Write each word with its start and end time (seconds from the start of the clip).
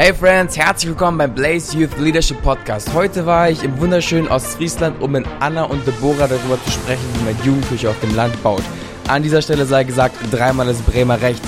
Hey 0.00 0.14
Friends, 0.14 0.56
herzlich 0.56 0.90
willkommen 0.90 1.18
beim 1.18 1.34
Blaze 1.34 1.76
Youth 1.76 1.98
Leadership 1.98 2.40
Podcast. 2.40 2.94
Heute 2.94 3.26
war 3.26 3.50
ich 3.50 3.64
im 3.64 3.76
wunderschönen 3.80 4.28
Ostfriesland, 4.28 5.02
um 5.02 5.10
mit 5.10 5.26
Anna 5.40 5.64
und 5.64 5.84
Deborah 5.84 6.28
darüber 6.28 6.56
zu 6.64 6.70
sprechen, 6.70 7.02
wie 7.14 7.24
man 7.24 7.44
Jugendküche 7.44 7.90
auf 7.90 7.98
dem 7.98 8.14
Land 8.14 8.40
baut. 8.44 8.62
An 9.08 9.24
dieser 9.24 9.42
Stelle 9.42 9.66
sei 9.66 9.82
gesagt, 9.82 10.14
dreimal 10.30 10.68
ist 10.68 10.86
Bremer 10.86 11.20
recht. 11.20 11.42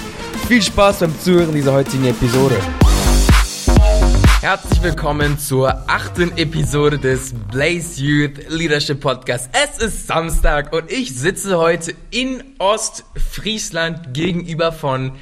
Viel 0.49 0.61
Spaß 0.61 0.99
beim 0.99 1.17
Zuhören 1.21 1.55
dieser 1.55 1.73
heutigen 1.73 2.05
Episode. 2.07 2.57
Herzlich 4.41 4.83
willkommen 4.83 5.39
zur 5.39 5.85
achten 5.87 6.37
Episode 6.37 6.99
des 6.99 7.33
Blaze 7.53 8.03
Youth 8.03 8.49
Leadership 8.49 9.01
Podcast. 9.01 9.49
Es 9.53 9.81
ist 9.81 10.09
Samstag 10.09 10.73
und 10.73 10.91
ich 10.91 11.15
sitze 11.15 11.57
heute 11.57 11.95
in 12.11 12.43
Ostfriesland 12.59 14.13
gegenüber 14.13 14.73
von 14.73 15.13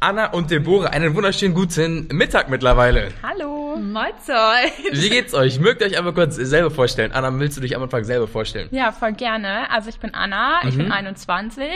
Anna 0.00 0.26
und 0.32 0.50
Deborah. 0.50 0.88
Einen 0.90 1.14
wunderschönen 1.14 1.54
guten 1.54 2.08
Mittag 2.12 2.48
mittlerweile. 2.50 3.08
Hallo. 3.22 3.54
Mahlzeit. 3.76 4.72
Wie 4.92 5.10
geht's 5.10 5.34
euch? 5.34 5.60
Mögt 5.60 5.80
ihr 5.82 5.86
euch 5.88 5.98
einmal 5.98 6.14
kurz 6.14 6.36
selber 6.36 6.70
vorstellen? 6.70 7.12
Anna, 7.12 7.38
willst 7.38 7.56
du 7.58 7.60
dich 7.60 7.76
am 7.76 7.82
Anfang 7.82 8.04
selber 8.04 8.26
vorstellen? 8.26 8.68
Ja, 8.70 8.90
voll 8.90 9.12
gerne. 9.12 9.70
Also 9.70 9.90
ich 9.90 9.98
bin 9.98 10.14
Anna, 10.14 10.60
ich 10.64 10.74
Mhm. 10.74 10.78
bin 10.84 10.92
21 10.92 11.68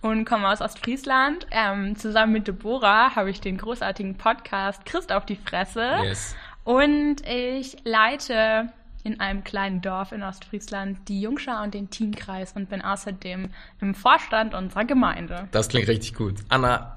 und 0.00 0.24
komme 0.24 0.48
aus 0.48 0.60
Ostfriesland. 0.60 1.46
Ähm, 1.52 1.94
zusammen 1.96 2.32
mit 2.32 2.48
Deborah 2.48 3.14
habe 3.14 3.30
ich 3.30 3.40
den 3.40 3.58
großartigen 3.58 4.16
Podcast 4.16 4.84
Christ 4.86 5.12
auf 5.12 5.24
die 5.24 5.36
Fresse. 5.36 5.88
Yes. 6.04 6.34
Und 6.64 7.16
ich 7.28 7.76
leite 7.84 8.68
in 9.04 9.20
einem 9.20 9.44
kleinen 9.44 9.82
Dorf 9.82 10.10
in 10.10 10.24
Ostfriesland 10.24 11.08
die 11.08 11.20
Jungschar 11.20 11.62
und 11.62 11.74
den 11.74 11.90
Teamkreis 11.90 12.52
und 12.56 12.68
bin 12.70 12.82
außerdem 12.82 13.50
im 13.80 13.94
Vorstand 13.94 14.52
unserer 14.54 14.84
Gemeinde. 14.84 15.46
Das 15.52 15.68
klingt 15.68 15.86
richtig 15.86 16.14
gut. 16.14 16.34
Anna, 16.48 16.96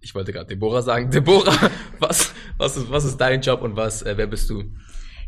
ich 0.00 0.14
wollte 0.14 0.32
gerade 0.32 0.46
Deborah 0.46 0.82
sagen. 0.82 1.10
Deborah, 1.12 1.70
was, 1.98 2.34
was, 2.56 2.76
ist, 2.76 2.90
was 2.90 3.04
ist 3.04 3.18
dein 3.18 3.40
Job 3.40 3.62
und 3.62 3.76
was, 3.76 4.02
äh, 4.02 4.16
wer 4.16 4.26
bist 4.26 4.50
du? 4.50 4.64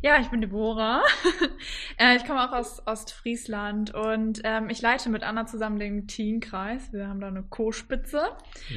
Ja, 0.02 0.18
ich 0.20 0.28
bin 0.30 0.40
Deborah. 0.40 1.02
äh, 1.96 2.16
ich 2.16 2.24
komme 2.24 2.44
auch 2.44 2.52
aus 2.52 2.84
Ostfriesland 2.86 3.94
und 3.94 4.40
ähm, 4.42 4.68
ich 4.68 4.82
leite 4.82 5.08
mit 5.10 5.22
Anna 5.22 5.46
zusammen 5.46 5.78
den 5.78 6.08
Teamkreis. 6.08 6.92
Wir 6.92 7.06
haben 7.06 7.20
da 7.20 7.28
eine 7.28 7.44
Co-Spitze. 7.44 8.30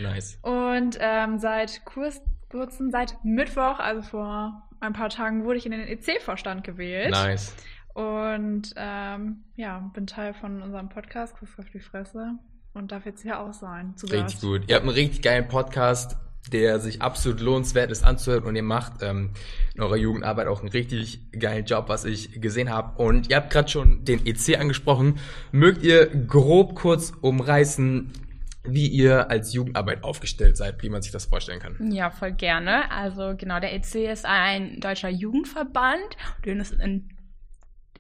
Nice. 0.04 0.38
Und 0.44 0.98
ähm, 1.00 1.40
seit 1.40 1.84
kurz, 1.84 2.22
kurzem, 2.52 2.92
seit 2.92 3.24
Mittwoch, 3.24 3.80
also 3.80 4.04
vor 4.04 4.70
ein 4.82 4.94
paar 4.94 5.10
Tagen, 5.10 5.46
wurde 5.46 5.58
ich 5.58 5.66
in 5.66 5.72
den 5.72 5.88
EC-Vorstand 5.88 6.64
gewählt. 6.64 7.10
Nice. 7.10 7.56
Und 7.96 8.74
ähm, 8.76 9.46
ja, 9.56 9.80
bin 9.96 10.06
Teil 10.06 10.36
von 10.36 10.62
unserem 10.62 10.90
Podcast, 10.90 11.38
Kuss 11.38 11.50
auf 11.58 11.70
die 11.72 11.80
Fresse. 11.80 12.38
Und 12.76 12.92
darf 12.92 13.06
jetzt 13.06 13.22
hier 13.22 13.40
auch 13.40 13.54
sein. 13.54 13.94
Zu 13.96 14.06
Richtig 14.08 14.34
Gast. 14.34 14.42
gut. 14.42 14.64
Ihr 14.68 14.76
habt 14.76 14.86
einen 14.86 14.94
richtig 14.94 15.22
geilen 15.22 15.48
Podcast, 15.48 16.18
der 16.52 16.80
sich 16.80 17.02
absolut 17.02 17.40
lohnenswert 17.40 17.90
ist 17.90 18.04
anzuhören 18.04 18.44
und 18.44 18.56
ihr 18.58 18.64
macht 18.64 19.02
ähm, 19.02 19.32
in 19.76 19.82
eurer 19.82 19.96
Jugendarbeit 19.96 20.48
auch 20.48 20.60
einen 20.60 20.68
richtig 20.68 21.32
geilen 21.32 21.64
Job, 21.64 21.86
was 21.88 22.04
ich 22.04 22.42
gesehen 22.42 22.70
habe. 22.70 23.02
Und 23.02 23.30
ihr 23.30 23.38
habt 23.38 23.50
gerade 23.50 23.70
schon 23.70 24.04
den 24.04 24.26
EC 24.28 24.60
angesprochen. 24.60 25.20
Mögt 25.54 25.84
ihr 25.84 26.06
grob 26.08 26.76
kurz 26.76 27.14
umreißen, 27.22 28.12
wie 28.66 28.88
ihr 28.88 29.30
als 29.30 29.54
Jugendarbeit 29.54 30.04
aufgestellt 30.04 30.58
seid, 30.58 30.84
wie 30.84 30.90
man 30.90 31.02
sich 31.02 31.14
das 31.14 31.26
vorstellen 31.26 31.62
kann? 31.62 31.92
Ja, 31.92 32.10
voll 32.10 32.34
gerne. 32.34 32.92
Also 32.92 33.36
genau, 33.38 33.62
der 33.62 33.74
EC 33.74 34.12
ist 34.12 34.26
ein 34.26 34.82
deutscher 34.82 35.10
Jugendverband, 35.10 36.18
den 36.46 36.60
es 36.60 36.72
in, 36.72 37.10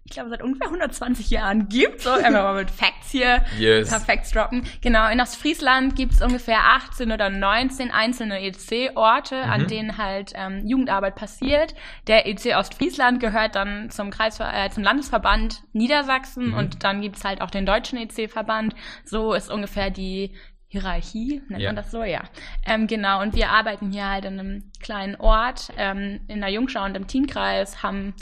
ich 0.08 0.12
glaube, 0.12 0.30
seit 0.30 0.44
ungefähr 0.44 0.68
120 0.68 1.32
Jahren 1.32 1.68
gibt. 1.68 2.02
So, 2.02 2.12
einfach 2.12 2.44
mal 2.44 2.54
mit 2.54 2.70
Facts 2.70 3.10
hier. 3.10 3.44
Yes. 3.58 3.90
Perfekt 3.90 4.34
droppen. 4.36 4.64
Genau, 4.82 5.10
in 5.10 5.20
Ostfriesland 5.20 5.96
gibt 5.96 6.14
es 6.14 6.22
ungefähr 6.22 6.60
18 6.64 7.12
oder 7.12 7.32
19 7.32 7.90
einzelne 7.90 8.40
EC-Orte, 8.40 9.36
Mhm. 9.44 9.52
an 9.52 9.68
denen 9.68 9.98
halt 9.98 10.32
ähm, 10.36 10.62
Jugendarbeit 10.68 11.16
passiert. 11.16 11.74
Der 12.06 12.28
EC 12.28 12.56
Ostfriesland 12.56 13.20
gehört 13.20 13.56
dann 13.56 13.90
zum, 13.90 14.12
Kreis, 14.12 14.40
äh, 14.40 14.70
zum 14.70 14.84
Landesverband 14.84 15.64
Niedersachsen 15.74 16.50
Mhm. 16.50 16.54
und 16.54 16.84
dann 16.84 17.02
gibt's 17.02 17.24
halt 17.24 17.42
auch 17.42 17.50
den 17.50 17.66
deutschen 17.66 17.98
EC-Verband. 17.98 18.76
So 19.06 19.34
ist 19.34 19.50
ungefähr 19.50 19.90
die 19.90 20.36
Hierarchie, 20.68 21.42
nennt 21.50 21.62
Ja. 21.64 21.70
man 21.70 21.78
das 21.78 21.90
so, 21.90 22.04
ja. 22.04 22.22
Ähm, 22.68 22.86
genau, 22.86 23.22
und 23.24 23.34
wir 23.36 23.50
arbeiten 23.50 23.92
hier 23.92 24.08
halt 24.08 24.26
in 24.26 24.40
einem 24.40 24.72
kleinen 24.80 25.16
Ort, 25.16 25.70
ähm, 25.78 26.20
in 26.28 26.42
der 26.42 26.50
Jungschau 26.50 26.84
und 26.86 26.96
im 26.96 27.08
Teamkreis, 27.08 27.82
haben 27.82 28.14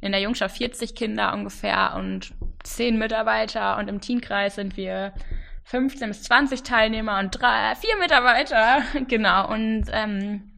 in 0.00 0.12
der 0.12 0.20
Jungschau 0.20 0.48
40 0.48 0.94
Kinder 0.94 1.32
ungefähr 1.34 1.94
und 1.96 2.32
10 2.62 2.98
Mitarbeiter 2.98 3.78
und 3.78 3.88
im 3.88 4.00
Teamkreis 4.00 4.54
sind 4.54 4.76
wir 4.76 5.12
15 5.64 6.08
bis 6.08 6.22
20 6.24 6.62
Teilnehmer 6.62 7.18
und 7.18 7.30
drei, 7.30 7.74
vier 7.76 7.96
Mitarbeiter, 7.98 8.82
genau, 9.08 9.52
und 9.52 9.84
ähm, 9.92 10.50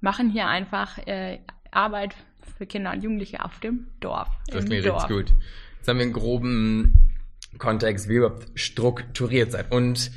machen 0.00 0.30
hier 0.30 0.46
einfach 0.46 0.98
äh, 1.06 1.40
Arbeit 1.70 2.14
für 2.56 2.66
Kinder 2.66 2.92
und 2.92 3.02
Jugendliche 3.02 3.44
auf 3.44 3.58
dem 3.60 3.88
Dorf. 4.00 4.28
Das 4.48 4.64
klingt 4.64 4.86
Dorf. 4.86 5.08
richtig 5.08 5.16
gut. 5.16 5.38
Jetzt 5.78 5.88
haben 5.88 5.98
wir 5.98 6.04
einen 6.04 6.12
groben 6.12 7.16
Kontext, 7.58 8.08
wie 8.08 8.14
ihr 8.14 8.18
überhaupt 8.20 8.48
strukturiert 8.54 9.52
seid. 9.52 9.72
Und 9.72 10.12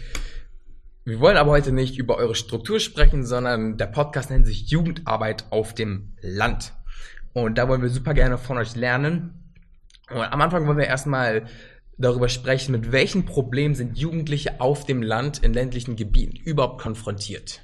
wir 1.03 1.19
wollen 1.19 1.37
aber 1.37 1.51
heute 1.51 1.71
nicht 1.71 1.97
über 1.97 2.17
eure 2.17 2.35
Struktur 2.35 2.79
sprechen, 2.79 3.25
sondern 3.25 3.77
der 3.77 3.87
Podcast 3.87 4.29
nennt 4.29 4.45
sich 4.45 4.69
Jugendarbeit 4.69 5.45
auf 5.49 5.73
dem 5.73 6.15
Land. 6.21 6.73
Und 7.33 7.57
da 7.57 7.67
wollen 7.67 7.81
wir 7.81 7.89
super 7.89 8.13
gerne 8.13 8.37
von 8.37 8.57
euch 8.57 8.75
lernen. 8.75 9.53
Und 10.09 10.21
am 10.21 10.41
Anfang 10.41 10.65
wollen 10.67 10.77
wir 10.77 10.87
erstmal 10.87 11.45
darüber 11.97 12.29
sprechen, 12.29 12.71
mit 12.71 12.91
welchen 12.91 13.25
Problemen 13.25 13.75
sind 13.75 13.97
Jugendliche 13.97 14.61
auf 14.61 14.85
dem 14.85 15.01
Land 15.01 15.39
in 15.39 15.53
ländlichen 15.53 15.95
Gebieten 15.95 16.37
überhaupt 16.37 16.81
konfrontiert. 16.81 17.63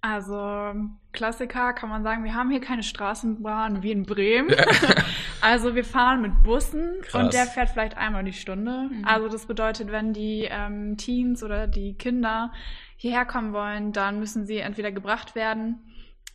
Also, 0.00 0.74
Klassiker 1.12 1.72
kann 1.72 1.88
man 1.88 2.02
sagen, 2.02 2.24
wir 2.24 2.34
haben 2.34 2.50
hier 2.50 2.60
keine 2.60 2.82
Straßenbahn 2.82 3.82
wie 3.82 3.90
in 3.90 4.02
Bremen. 4.02 4.54
also, 5.40 5.74
wir 5.74 5.84
fahren 5.84 6.20
mit 6.20 6.42
Bussen 6.42 7.00
Krass. 7.00 7.22
und 7.22 7.32
der 7.32 7.46
fährt 7.46 7.70
vielleicht 7.70 7.96
einmal 7.96 8.22
die 8.22 8.34
Stunde. 8.34 8.90
Mhm. 8.90 9.04
Also, 9.06 9.28
das 9.28 9.46
bedeutet, 9.46 9.90
wenn 9.90 10.12
die 10.12 10.46
ähm, 10.50 10.98
Teens 10.98 11.42
oder 11.42 11.66
die 11.66 11.94
Kinder 11.94 12.52
hierher 12.96 13.24
kommen 13.24 13.54
wollen, 13.54 13.92
dann 13.92 14.18
müssen 14.18 14.44
sie 14.44 14.58
entweder 14.58 14.92
gebracht 14.92 15.34
werden 15.34 15.78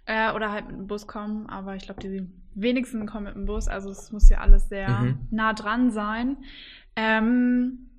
äh, 0.10 0.32
oder 0.34 0.52
halt 0.52 0.68
mit 0.68 0.76
dem 0.76 0.88
Bus 0.88 1.08
kommen. 1.08 1.48
Aber 1.48 1.76
ich 1.76 1.84
glaube, 1.84 2.02
die 2.02 2.28
wenigsten 2.56 3.06
kommen 3.06 3.26
mit 3.26 3.36
dem 3.36 3.46
Bus. 3.46 3.68
Also, 3.68 3.90
es 3.92 4.12
muss 4.12 4.28
hier 4.28 4.42
alles 4.42 4.68
sehr 4.70 4.90
Mhm. 4.90 5.28
nah 5.32 5.54
dran 5.54 5.92
sein. 5.92 6.38
Ähm, 6.96 7.90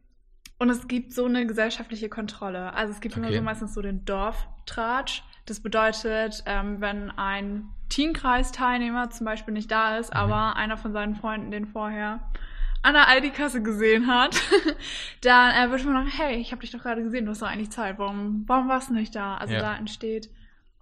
und 0.59 0.69
es 0.69 0.89
gibt 0.89 1.15
so 1.15 1.25
eine 1.25 1.47
gesellschaftliche 1.47 2.11
Kontrolle. 2.11 2.75
Also 2.75 2.93
es 2.93 3.01
gibt 3.01 3.17
immer 3.17 3.29
Okay. 3.29 3.37
so 3.37 3.43
meistens 3.43 3.73
so 3.73 3.81
den 3.81 4.05
Dorftratsch. 4.05 5.23
Das 5.47 5.61
bedeutet, 5.61 6.43
ähm, 6.45 6.83
wenn 6.83 7.11
ein 7.13 7.71
Teamkreisteilnehmer 7.89 9.09
zum 9.11 9.25
Beispiel 9.25 9.55
nicht 9.55 9.71
da 9.71 9.97
ist, 9.97 10.13
Mhm. 10.13 10.19
aber 10.21 10.57
einer 10.57 10.77
von 10.77 10.93
seinen 10.93 11.15
Freunden 11.17 11.51
den 11.51 11.67
vorher 11.67 12.21
an 12.83 12.93
der 12.95 13.09
Aldi-Kasse 13.09 13.63
gesehen 13.63 14.07
hat, 14.07 14.37
dann 15.23 15.55
äh, 15.55 15.71
wird 15.71 15.85
man 15.85 15.95
sagen, 15.95 16.11
hey, 16.15 16.37
ich 16.37 16.53
habe 16.53 16.61
dich 16.61 16.71
doch 16.73 16.83
gerade 16.83 17.03
gesehen, 17.03 17.25
du 17.25 17.31
hast 17.31 17.41
doch 17.43 17.49
eigentlich 17.49 17.71
Zeit, 17.71 17.99
warum, 17.99 18.45
warum 18.47 18.69
warst 18.69 18.91
du 18.91 18.95
nicht 18.95 19.15
da? 19.17 19.37
Also 19.39 19.55
Ja. 19.55 19.61
da 19.61 19.77
entsteht 19.77 20.29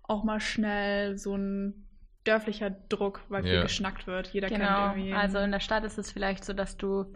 auch 0.08 0.24
mal 0.24 0.40
schnell 0.40 1.16
so 1.16 1.36
ein 1.36 1.86
dörflicher 2.24 2.70
Druck, 2.70 3.20
weil 3.28 3.42
viel 3.44 3.54
Ja. 3.54 3.62
geschnackt 3.62 4.06
wird. 4.06 4.28
Jeder 4.28 4.48
Genau. 4.48 4.64
kennt 4.64 4.96
irgendwie. 4.96 5.14
Also 5.14 5.38
in 5.38 5.52
der 5.52 5.60
Stadt 5.60 5.84
ist 5.84 5.98
es 5.98 6.10
vielleicht 6.10 6.44
so, 6.44 6.52
dass 6.52 6.76
du 6.76 7.14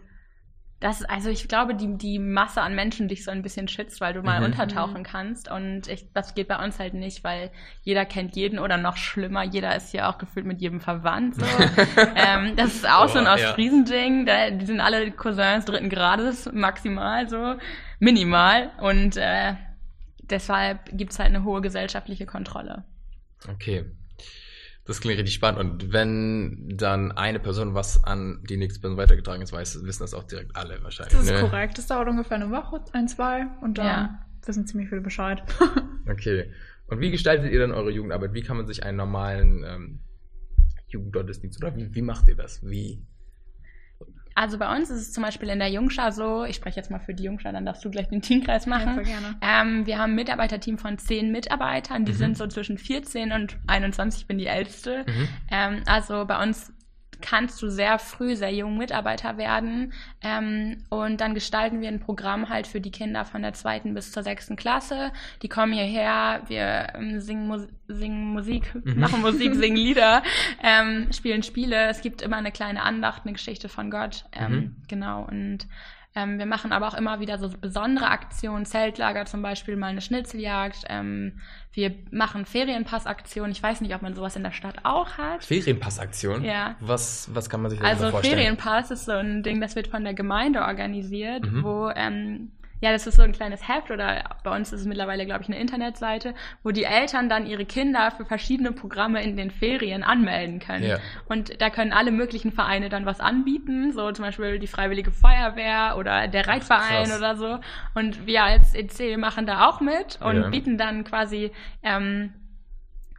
das, 0.79 1.01
also 1.05 1.29
ich 1.29 1.47
glaube, 1.47 1.75
die, 1.75 1.97
die 1.97 2.19
Masse 2.19 2.61
an 2.61 2.75
Menschen 2.75 3.07
dich 3.07 3.23
so 3.23 3.31
ein 3.31 3.41
bisschen 3.41 3.69
schützt, 3.69 4.01
weil 4.01 4.13
du 4.13 4.21
mal 4.21 4.39
Mhm. 4.39 4.47
untertauchen 4.47 5.03
kannst. 5.03 5.49
Und 5.49 5.87
ich, 5.87 6.11
das 6.13 6.35
geht 6.35 6.49
bei 6.49 6.61
uns 6.61 6.77
halt 6.77 6.93
nicht, 6.93 7.23
weil 7.23 7.51
jeder 7.83 8.03
kennt 8.05 8.35
jeden 8.35 8.59
oder 8.59 8.75
noch 8.77 8.97
schlimmer, 8.97 9.43
jeder 9.43 9.73
ist 9.77 9.91
hier 9.91 10.09
auch 10.09 10.17
gefühlt 10.17 10.45
mit 10.45 10.59
jedem 10.59 10.81
verwandt. 10.81 11.35
So. 11.35 11.45
ähm, 12.15 12.55
das 12.57 12.75
ist 12.75 12.89
auch 12.89 13.07
so 13.07 13.19
ein 13.19 13.25
ja. 13.25 13.33
Ostfriesending. 13.33 14.25
Da, 14.25 14.49
die 14.49 14.65
sind 14.65 14.81
alle 14.81 15.09
Cousins 15.11 15.63
dritten 15.65 15.89
Grades, 15.89 16.51
maximal 16.51 17.29
so, 17.29 17.55
minimal. 17.99 18.71
Und 18.81 19.15
äh, 19.15 19.53
deshalb 20.29 20.97
gibt's 20.97 21.19
halt 21.19 21.29
eine 21.29 21.43
hohe 21.43 21.61
gesellschaftliche 21.61 22.25
Kontrolle. 22.25 22.83
Okay. 23.49 23.85
Das 24.85 24.99
klingt 24.99 25.17
richtig 25.17 25.35
spannend. 25.35 25.59
Und 25.59 25.93
wenn 25.93 26.67
dann 26.75 27.13
eine 27.13 27.39
Person 27.39 27.73
was 27.73 28.03
an 28.03 28.43
die 28.49 28.57
nächste 28.57 28.81
Person 28.81 28.97
weitergetragen 28.97 29.41
ist, 29.41 29.53
weiß, 29.53 29.83
wissen 29.83 30.03
das 30.03 30.13
auch 30.13 30.23
direkt 30.23 30.55
alle 30.55 30.83
wahrscheinlich. 30.83 31.13
Das 31.13 31.23
ist 31.23 31.31
ne? 31.31 31.39
korrekt. 31.39 31.77
Das 31.77 31.87
dauert 31.87 32.09
ungefähr 32.09 32.35
eine 32.35 32.51
Woche, 32.51 32.81
ein, 32.91 33.07
zwei 33.07 33.45
und 33.61 33.77
dann 33.77 33.85
Ja. 33.85 34.25
wissen 34.45 34.67
ziemlich 34.67 34.89
viele 34.89 35.01
Bescheid. 35.01 35.43
Okay. 36.05 36.51
Und 36.87 36.99
wie 36.99 37.11
gestaltet 37.11 37.49
ihr 37.53 37.59
dann 37.61 37.71
eure 37.71 37.89
Jugendarbeit? 37.89 38.33
Wie 38.33 38.41
kann 38.41 38.57
man 38.57 38.67
sich 38.67 38.83
einen 38.83 38.97
normalen 38.97 39.63
ähm, 39.65 39.99
Jugendgottesdienst 40.89 41.63
oder 41.63 41.73
wie, 41.77 41.95
wie 41.95 42.01
macht 42.01 42.27
ihr 42.27 42.35
das? 42.35 42.61
Wie? 42.61 43.01
Also 44.35 44.57
bei 44.57 44.73
uns 44.75 44.89
ist 44.89 45.01
es 45.01 45.11
zum 45.13 45.23
Beispiel 45.23 45.49
in 45.49 45.59
der 45.59 45.69
Jungschar 45.69 46.11
so, 46.11 46.43
ich 46.43 46.55
spreche 46.55 46.77
jetzt 46.77 46.89
mal 46.91 46.99
für 46.99 47.13
die 47.13 47.23
Jungschar, 47.23 47.51
dann 47.53 47.65
darfst 47.65 47.83
du 47.85 47.89
gleich 47.91 48.07
den 48.09 48.21
Teamkreis 48.21 48.65
machen. 48.65 48.95
voll 48.95 49.03
gerne. 49.03 49.35
Ähm, 49.41 49.85
wir 49.85 49.97
haben 49.99 50.11
ein 50.11 50.15
Mitarbeiterteam 50.15 50.77
von 50.77 50.97
zehn 50.97 51.31
Mitarbeitern, 51.31 52.05
die 52.05 52.13
Mhm. 52.13 52.17
sind 52.17 52.37
so 52.37 52.47
zwischen 52.47 52.77
14 52.77 53.31
und 53.31 53.57
21, 53.67 54.21
ich 54.21 54.27
bin 54.27 54.37
die 54.37 54.47
Älteste. 54.47 55.05
Mhm. 55.07 55.27
Ähm, 55.51 55.83
also 55.85 56.25
bei 56.25 56.41
uns 56.41 56.73
kannst 57.23 57.61
du 57.61 57.69
sehr 57.69 57.97
früh 57.97 58.35
sehr 58.35 58.53
jung 58.53 58.77
Mitarbeiter 58.77 59.37
werden. 59.37 59.93
Ähm, 60.21 60.83
und 60.89 61.21
dann 61.21 61.33
gestalten 61.33 61.81
wir 61.81 61.87
ein 61.87 61.99
Programm 62.01 62.49
halt 62.49 62.67
für 62.67 62.81
die 62.81 62.91
Kinder 62.91 63.25
von 63.25 63.41
der 63.41 63.53
zweiten 63.53 63.93
bis 63.93 64.11
zur 64.11 64.21
sechsten 64.23 64.55
Klasse. 64.55 65.11
Die 65.41 65.49
kommen 65.49 65.73
hierher, 65.73 66.41
wir 66.47 66.89
ähm, 66.95 67.19
singen, 67.19 67.47
Mus 67.47 67.67
singen 67.87 68.33
Musik, 68.33 68.73
Mhm. 68.75 68.99
machen 68.99 69.21
Musik, 69.21 69.55
singen 69.55 69.77
Lieder, 69.77 70.21
ähm, 70.61 71.11
spielen 71.11 71.43
Spiele. 71.43 71.87
Es 71.89 72.01
gibt 72.01 72.21
immer 72.21 72.37
eine 72.37 72.51
kleine 72.51 72.83
Andacht, 72.83 73.21
eine 73.23 73.33
Geschichte 73.33 73.69
von 73.69 73.89
Gott. 73.89 74.25
Ähm, 74.33 74.51
Mhm. 74.53 74.75
Genau. 74.87 75.23
Und 75.23 75.67
ähm, 76.15 76.37
wir 76.37 76.45
machen 76.45 76.71
aber 76.71 76.87
auch 76.87 76.93
immer 76.93 77.19
wieder 77.19 77.37
so 77.37 77.49
besondere 77.49 78.07
Aktionen, 78.09 78.65
Zeltlager 78.65 79.25
zum 79.25 79.41
Beispiel, 79.41 79.75
mal 79.75 79.87
eine 79.87 80.01
Schnitzeljagd. 80.01 80.85
Ähm, 80.89 81.39
wir 81.71 81.93
machen 82.11 82.45
Ferienpassaktionen. 82.45 83.51
Ich 83.51 83.63
weiß 83.63 83.81
nicht, 83.81 83.95
ob 83.95 84.01
man 84.03 84.13
sowas 84.13 84.35
in 84.35 84.43
der 84.43 84.51
Stadt 84.51 84.75
auch 84.83 85.17
hat. 85.17 85.43
Ferienpassaktion? 85.43 86.43
Ja. 86.43 86.75
Was, 86.79 87.29
was 87.33 87.49
kann 87.49 87.61
man 87.61 87.71
sich 87.71 87.81
Also 87.81 88.09
vorstellen? 88.11 88.35
Ferienpass 88.37 88.91
ist 88.91 89.05
so 89.05 89.11
ein 89.13 89.43
Ding, 89.43 89.59
das 89.61 89.75
wird 89.75 89.87
von 89.87 90.03
der 90.03 90.13
Gemeinde 90.13 90.61
organisiert, 90.61 91.51
Mhm. 91.51 91.63
wo 91.63 91.89
ähm, 91.95 92.51
ja, 92.83 92.91
das 92.91 93.07
ist 93.07 93.15
so 93.15 93.21
ein 93.21 93.31
kleines 93.31 93.65
Heft 93.65 93.91
oder 93.91 94.25
bei 94.43 94.53
uns 94.53 94.73
ist 94.73 94.81
es 94.81 94.85
mittlerweile, 94.85 95.25
glaube 95.25 95.41
ich, 95.41 95.47
eine 95.47 95.57
Internetseite, 95.57 96.33
wo 96.63 96.71
die 96.71 96.83
Eltern 96.83 97.29
dann 97.29 97.45
ihre 97.45 97.63
Kinder 97.63 98.11
für 98.11 98.25
verschiedene 98.25 98.73
Programme 98.73 99.23
in 99.23 99.37
den 99.37 99.51
Ferien 99.51 100.03
anmelden 100.03 100.59
können. 100.59 100.83
Ja. 100.83 100.97
Und 101.29 101.61
da 101.61 101.69
können 101.69 101.93
alle 101.93 102.11
möglichen 102.11 102.51
Vereine 102.51 102.89
dann 102.89 103.05
was 103.05 103.21
anbieten, 103.21 103.93
so 103.93 104.11
zum 104.11 104.25
Beispiel 104.25 104.59
die 104.59 104.67
Freiwillige 104.67 105.11
Feuerwehr 105.11 105.95
oder 105.97 106.27
der 106.27 106.45
Reitverein 106.45 107.05
krass. 107.05 107.17
oder 107.17 107.37
so. 107.37 107.59
Und 107.95 108.27
wir 108.27 108.43
als 108.43 108.75
EC 108.75 109.17
machen 109.17 109.45
da 109.45 109.69
auch 109.69 109.79
mit 109.79 110.19
und 110.21 110.35
Ja. 110.41 110.49
bieten 110.49 110.77
dann 110.77 111.05
quasi 111.05 111.51
ähm, 111.83 112.33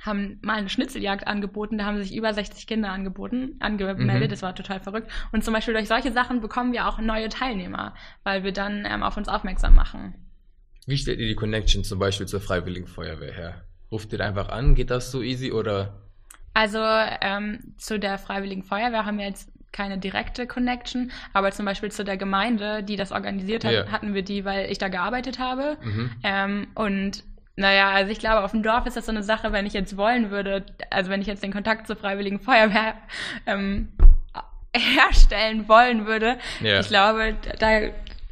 haben 0.05 0.39
mal 0.43 0.57
eine 0.59 0.69
Schnitzeljagd 0.69 1.27
angeboten, 1.27 1.79
da 1.79 1.85
haben 1.87 2.01
sich 2.03 2.15
über 2.15 2.33
60 2.35 2.67
Kinder 2.67 2.91
angeboten, 2.91 3.57
angemeldet, 3.61 4.29
Mhm. 4.29 4.31
das 4.31 4.43
war 4.43 4.55
total 4.55 4.81
verrückt. 4.81 5.11
Und 5.33 5.45
zum 5.45 5.55
Beispiel 5.55 5.75
durch 5.75 5.89
solche 5.89 6.13
Sachen 6.13 6.41
bekommen 6.41 6.73
wir 6.73 6.87
auch 6.89 6.99
neue 6.99 7.29
Teilnehmer, 7.29 7.95
weil 8.23 8.45
wir 8.45 8.53
dann 8.53 8.85
ähm, 8.87 9.03
auf 9.03 9.17
uns 9.17 9.29
aufmerksam 9.29 9.75
machen. 9.75 10.15
Wie 10.87 10.99
stellt 10.99 11.19
ihr 11.19 11.29
die 11.29 11.35
Connection 11.35 11.83
zum 11.85 11.99
Beispiel 11.99 12.27
zur 12.27 12.41
Freiwilligen 12.41 12.87
Feuerwehr 12.87 13.33
her? 13.33 13.65
Ruft 13.91 14.13
ihr 14.13 14.21
einfach 14.21 14.49
an? 14.51 14.75
Geht 14.75 14.91
das 14.91 15.11
so 15.11 15.23
easy 15.23 15.53
oder? 15.53 16.01
Also 16.53 16.81
ähm, 16.83 17.75
zu 17.79 17.99
der 17.99 18.19
Freiwilligen 18.19 18.63
Feuerwehr 18.63 19.07
haben 19.07 19.19
wir 19.19 19.27
jetzt 19.27 19.51
keine 19.73 19.99
direkte 19.99 20.47
Connection, 20.47 21.11
aber 21.33 21.51
zum 21.51 21.65
Beispiel 21.65 21.91
zu 21.91 22.05
der 22.05 22.17
Gemeinde, 22.17 22.85
die 22.85 22.95
das 22.95 23.11
organisiert 23.11 23.65
hat, 23.65 23.73
Ja. 23.73 23.87
hatten 23.91 24.15
wir 24.15 24.23
die, 24.23 24.45
weil 24.45 24.71
ich 24.71 24.79
da 24.79 24.89
gearbeitet 24.89 25.39
habe. 25.41 25.79
Mhm. 25.83 26.11
Ähm, 26.23 26.67
und 26.77 27.25
naja, 27.57 27.91
also 27.91 28.11
ich 28.11 28.19
glaube, 28.19 28.43
auf 28.45 28.51
dem 28.51 28.63
Dorf 28.63 28.87
ist 28.87 28.97
das 28.97 29.07
so 29.07 29.13
eine 29.13 29.23
Sache, 29.23 29.53
wenn 29.53 29.67
ich 29.67 29.73
jetzt 29.75 29.97
wollen 29.97 30.31
würde, 30.31 30.65
also 30.91 31.11
wenn 31.11 31.21
ich 31.21 31.27
jetzt 31.29 31.43
den 31.43 31.53
Kontakt 31.53 31.87
zur 31.87 31.97
Freiwilligen 31.97 32.41
Feuerwehr 32.41 32.95
ähm, 33.47 33.93
herstellen 34.77 35.69
wollen 35.69 36.07
würde, 36.07 36.39
Ja. 36.61 36.81
ich 36.81 36.89
glaube, 36.89 37.35
da 37.61 37.81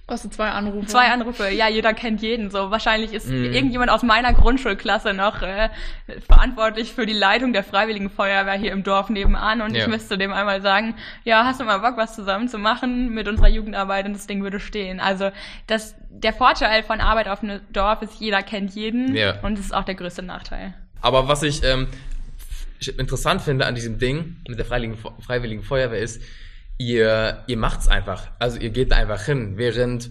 Brauchst 0.06 0.24
du 0.24 0.30
zwei 0.30 0.50
Anrufe? 0.50 0.86
zwei 0.88 1.06
Anrufe, 1.12 1.48
ja, 1.50 1.68
jeder 1.68 1.94
kennt 1.94 2.20
jeden 2.22 2.50
so. 2.50 2.70
Wahrscheinlich 2.72 3.12
ist 3.12 3.28
Mhm. 3.28 3.52
irgendjemand 3.52 3.90
aus 3.90 4.02
meiner 4.02 4.32
Grundschulklasse 4.34 5.14
noch 5.14 5.42
äh, 5.42 5.68
verantwortlich 6.26 6.92
für 6.92 7.06
die 7.06 7.12
Leitung 7.12 7.52
der 7.52 7.62
Freiwilligen 7.62 8.10
Feuerwehr 8.10 8.54
hier 8.54 8.72
im 8.72 8.82
Dorf 8.82 9.10
nebenan 9.10 9.60
und 9.62 9.74
Ja. 9.74 9.82
ich 9.82 9.88
müsste 9.88 10.18
dem 10.18 10.32
einmal 10.32 10.60
sagen, 10.60 10.96
ja, 11.24 11.44
hast 11.44 11.60
du 11.60 11.64
mal 11.64 11.78
Bock, 11.78 11.96
was 11.96 12.14
zusammen 12.14 12.48
zu 12.48 12.58
machen 12.58 13.10
mit 13.14 13.28
unserer 13.28 13.48
Jugendarbeit 13.48 14.04
und 14.06 14.12
das 14.14 14.26
Ding 14.26 14.42
würde 14.42 14.58
stehen. 14.60 14.98
Also 14.98 15.30
das, 15.68 15.94
der 16.10 16.32
Vorteil 16.32 16.82
von 16.82 17.00
Arbeit 17.00 17.28
auf 17.28 17.42
einem 17.42 17.60
Dorf 17.72 18.02
ist, 18.02 18.14
jeder 18.20 18.42
kennt 18.42 18.74
jeden 18.74 19.14
Ja. 19.14 19.38
und 19.42 19.56
das 19.56 19.66
ist 19.66 19.72
auch 19.74 19.84
der 19.84 19.94
größte 19.94 20.22
Nachteil. 20.22 20.74
Aber 21.00 21.28
was 21.28 21.42
ich 21.44 21.62
ähm, 21.62 21.86
interessant 22.98 23.40
finde 23.42 23.66
an 23.66 23.74
diesem 23.76 23.98
Ding 23.98 24.36
mit 24.48 24.58
der 24.58 24.66
Freiwilligen, 24.66 24.98
Freiwilligen 25.20 25.62
Feuerwehr 25.62 26.00
ist, 26.00 26.20
ihr, 26.86 27.42
ihr 27.46 27.56
macht's 27.56 27.88
einfach. 27.88 28.28
Also 28.38 28.58
ihr 28.58 28.70
geht 28.70 28.92
einfach 28.92 29.22
hin. 29.22 29.56
Während 29.56 30.10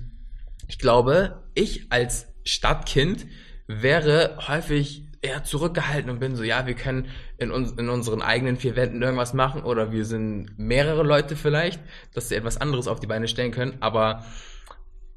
ich 0.67 0.79
glaube, 0.79 1.43
ich 1.53 1.91
als 1.91 2.27
Stadtkind 2.43 3.25
wäre 3.67 4.37
häufig 4.47 5.07
eher 5.21 5.43
zurückgehalten 5.43 6.09
und 6.09 6.19
bin 6.19 6.35
so, 6.35 6.43
ja, 6.43 6.65
wir 6.65 6.73
können 6.73 7.07
in, 7.37 7.51
uns, 7.51 7.73
in 7.73 7.89
unseren 7.89 8.21
eigenen 8.21 8.57
vier 8.57 8.75
Wänden 8.75 9.01
irgendwas 9.01 9.33
machen 9.33 9.63
oder 9.63 9.91
wir 9.91 10.05
sind 10.05 10.57
mehrere 10.57 11.03
Leute 11.03 11.35
vielleicht, 11.35 11.79
dass 12.13 12.29
sie 12.29 12.35
etwas 12.35 12.57
anderes 12.57 12.87
auf 12.87 12.99
die 12.99 13.07
Beine 13.07 13.27
stellen 13.27 13.51
können. 13.51 13.77
Aber 13.81 14.25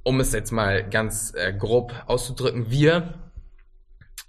um 0.02 0.20
es 0.20 0.32
jetzt 0.32 0.50
mal 0.50 0.88
ganz 0.88 1.32
äh, 1.34 1.54
grob 1.54 1.94
auszudrücken, 2.06 2.70
wir 2.70 3.14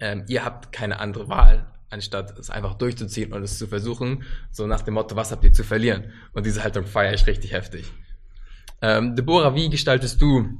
ähm, 0.00 0.24
ihr 0.28 0.44
habt 0.44 0.72
keine 0.72 1.00
andere 1.00 1.28
Wahl, 1.28 1.66
anstatt 1.90 2.38
es 2.38 2.50
einfach 2.50 2.74
durchzuziehen 2.74 3.32
und 3.32 3.42
es 3.42 3.58
zu 3.58 3.66
versuchen, 3.66 4.22
so 4.50 4.66
nach 4.66 4.82
dem 4.82 4.94
Motto, 4.94 5.16
was 5.16 5.30
habt 5.32 5.44
ihr 5.44 5.52
zu 5.52 5.64
verlieren? 5.64 6.12
Und 6.32 6.44
diese 6.46 6.62
Haltung 6.64 6.84
feiere 6.84 7.14
ich 7.14 7.26
richtig 7.26 7.52
heftig. 7.52 7.90
Ähm, 8.82 9.14
Deborah, 9.16 9.54
wie 9.54 9.70
gestaltest 9.70 10.20
du 10.20 10.58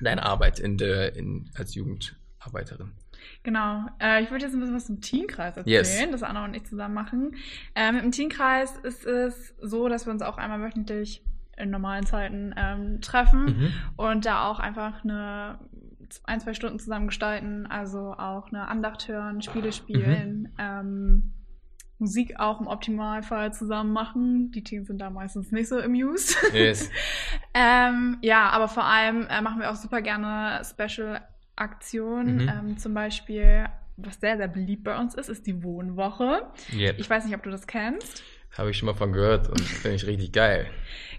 deine 0.00 0.22
Arbeit 0.24 0.58
in 0.60 0.76
der, 0.78 1.14
in, 1.16 1.50
als 1.54 1.74
Jugendarbeiterin? 1.74 2.92
Genau. 3.42 3.86
Äh, 4.00 4.22
ich 4.22 4.30
würde 4.30 4.44
jetzt 4.44 4.54
ein 4.54 4.60
bisschen 4.60 4.74
was 4.76 4.86
zum 4.86 5.00
Teamkreis 5.00 5.56
erzählen, 5.56 5.84
Yes. 5.84 6.10
das 6.10 6.22
Anna 6.22 6.44
und 6.44 6.54
ich 6.54 6.64
zusammen 6.64 6.94
machen. 6.94 7.34
Äh, 7.74 7.92
mit 7.92 8.02
dem 8.02 8.12
Teamkreis 8.12 8.76
ist 8.82 9.04
es 9.06 9.54
so, 9.60 9.88
dass 9.88 10.06
wir 10.06 10.12
uns 10.12 10.22
auch 10.22 10.36
einmal 10.38 10.60
wöchentlich 10.60 11.22
in 11.56 11.70
normalen 11.70 12.04
Zeiten 12.06 12.52
ähm, 12.56 13.00
treffen 13.00 13.44
Mhm. 13.44 13.72
und 13.96 14.26
da 14.26 14.48
auch 14.48 14.58
einfach 14.58 15.04
eine 15.04 15.58
ein, 16.24 16.40
zwei 16.40 16.54
Stunden 16.54 16.78
zusammen 16.78 17.06
gestalten, 17.06 17.66
also 17.66 18.14
auch 18.14 18.48
eine 18.48 18.68
Andacht 18.68 19.08
hören, 19.08 19.42
Spiele 19.42 19.72
spielen, 19.72 20.54
ähm, 20.58 21.32
Musik 21.98 22.38
auch 22.38 22.60
im 22.60 22.66
Optimalfall 22.66 23.52
zusammen 23.52 23.92
machen. 23.92 24.50
Die 24.50 24.62
Teams 24.62 24.88
sind 24.88 24.98
da 24.98 25.10
meistens 25.10 25.52
nicht 25.52 25.68
so 25.68 25.78
amused. 25.78 26.36
Yes. 26.52 26.90
Ähm, 27.56 28.18
ja, 28.20 28.48
aber 28.48 28.66
vor 28.66 28.84
allem 28.84 29.28
äh, 29.28 29.40
machen 29.40 29.60
wir 29.60 29.70
auch 29.70 29.76
super 29.76 30.02
gerne 30.02 30.60
Special-Aktionen. 30.64 32.34
Mhm. 32.34 32.48
Ähm, 32.48 32.78
zum 32.78 32.94
Beispiel, 32.94 33.66
was 33.96 34.18
sehr, 34.18 34.36
sehr 34.36 34.48
beliebt 34.48 34.82
bei 34.82 34.98
uns 34.98 35.14
ist, 35.14 35.28
ist 35.28 35.46
die 35.46 35.62
Wohnwoche. 35.62 36.48
Yep. 36.72 36.98
Ich 36.98 37.08
weiß 37.08 37.24
nicht, 37.24 37.36
ob 37.36 37.44
du 37.44 37.50
das 37.50 37.68
kennst. 37.68 38.24
Habe 38.58 38.70
ich 38.70 38.76
schon 38.76 38.86
mal 38.86 38.94
von 38.94 39.12
gehört 39.12 39.48
und 39.48 39.60
finde 39.60 39.94
ich 39.94 40.06
richtig 40.06 40.32
geil. 40.32 40.66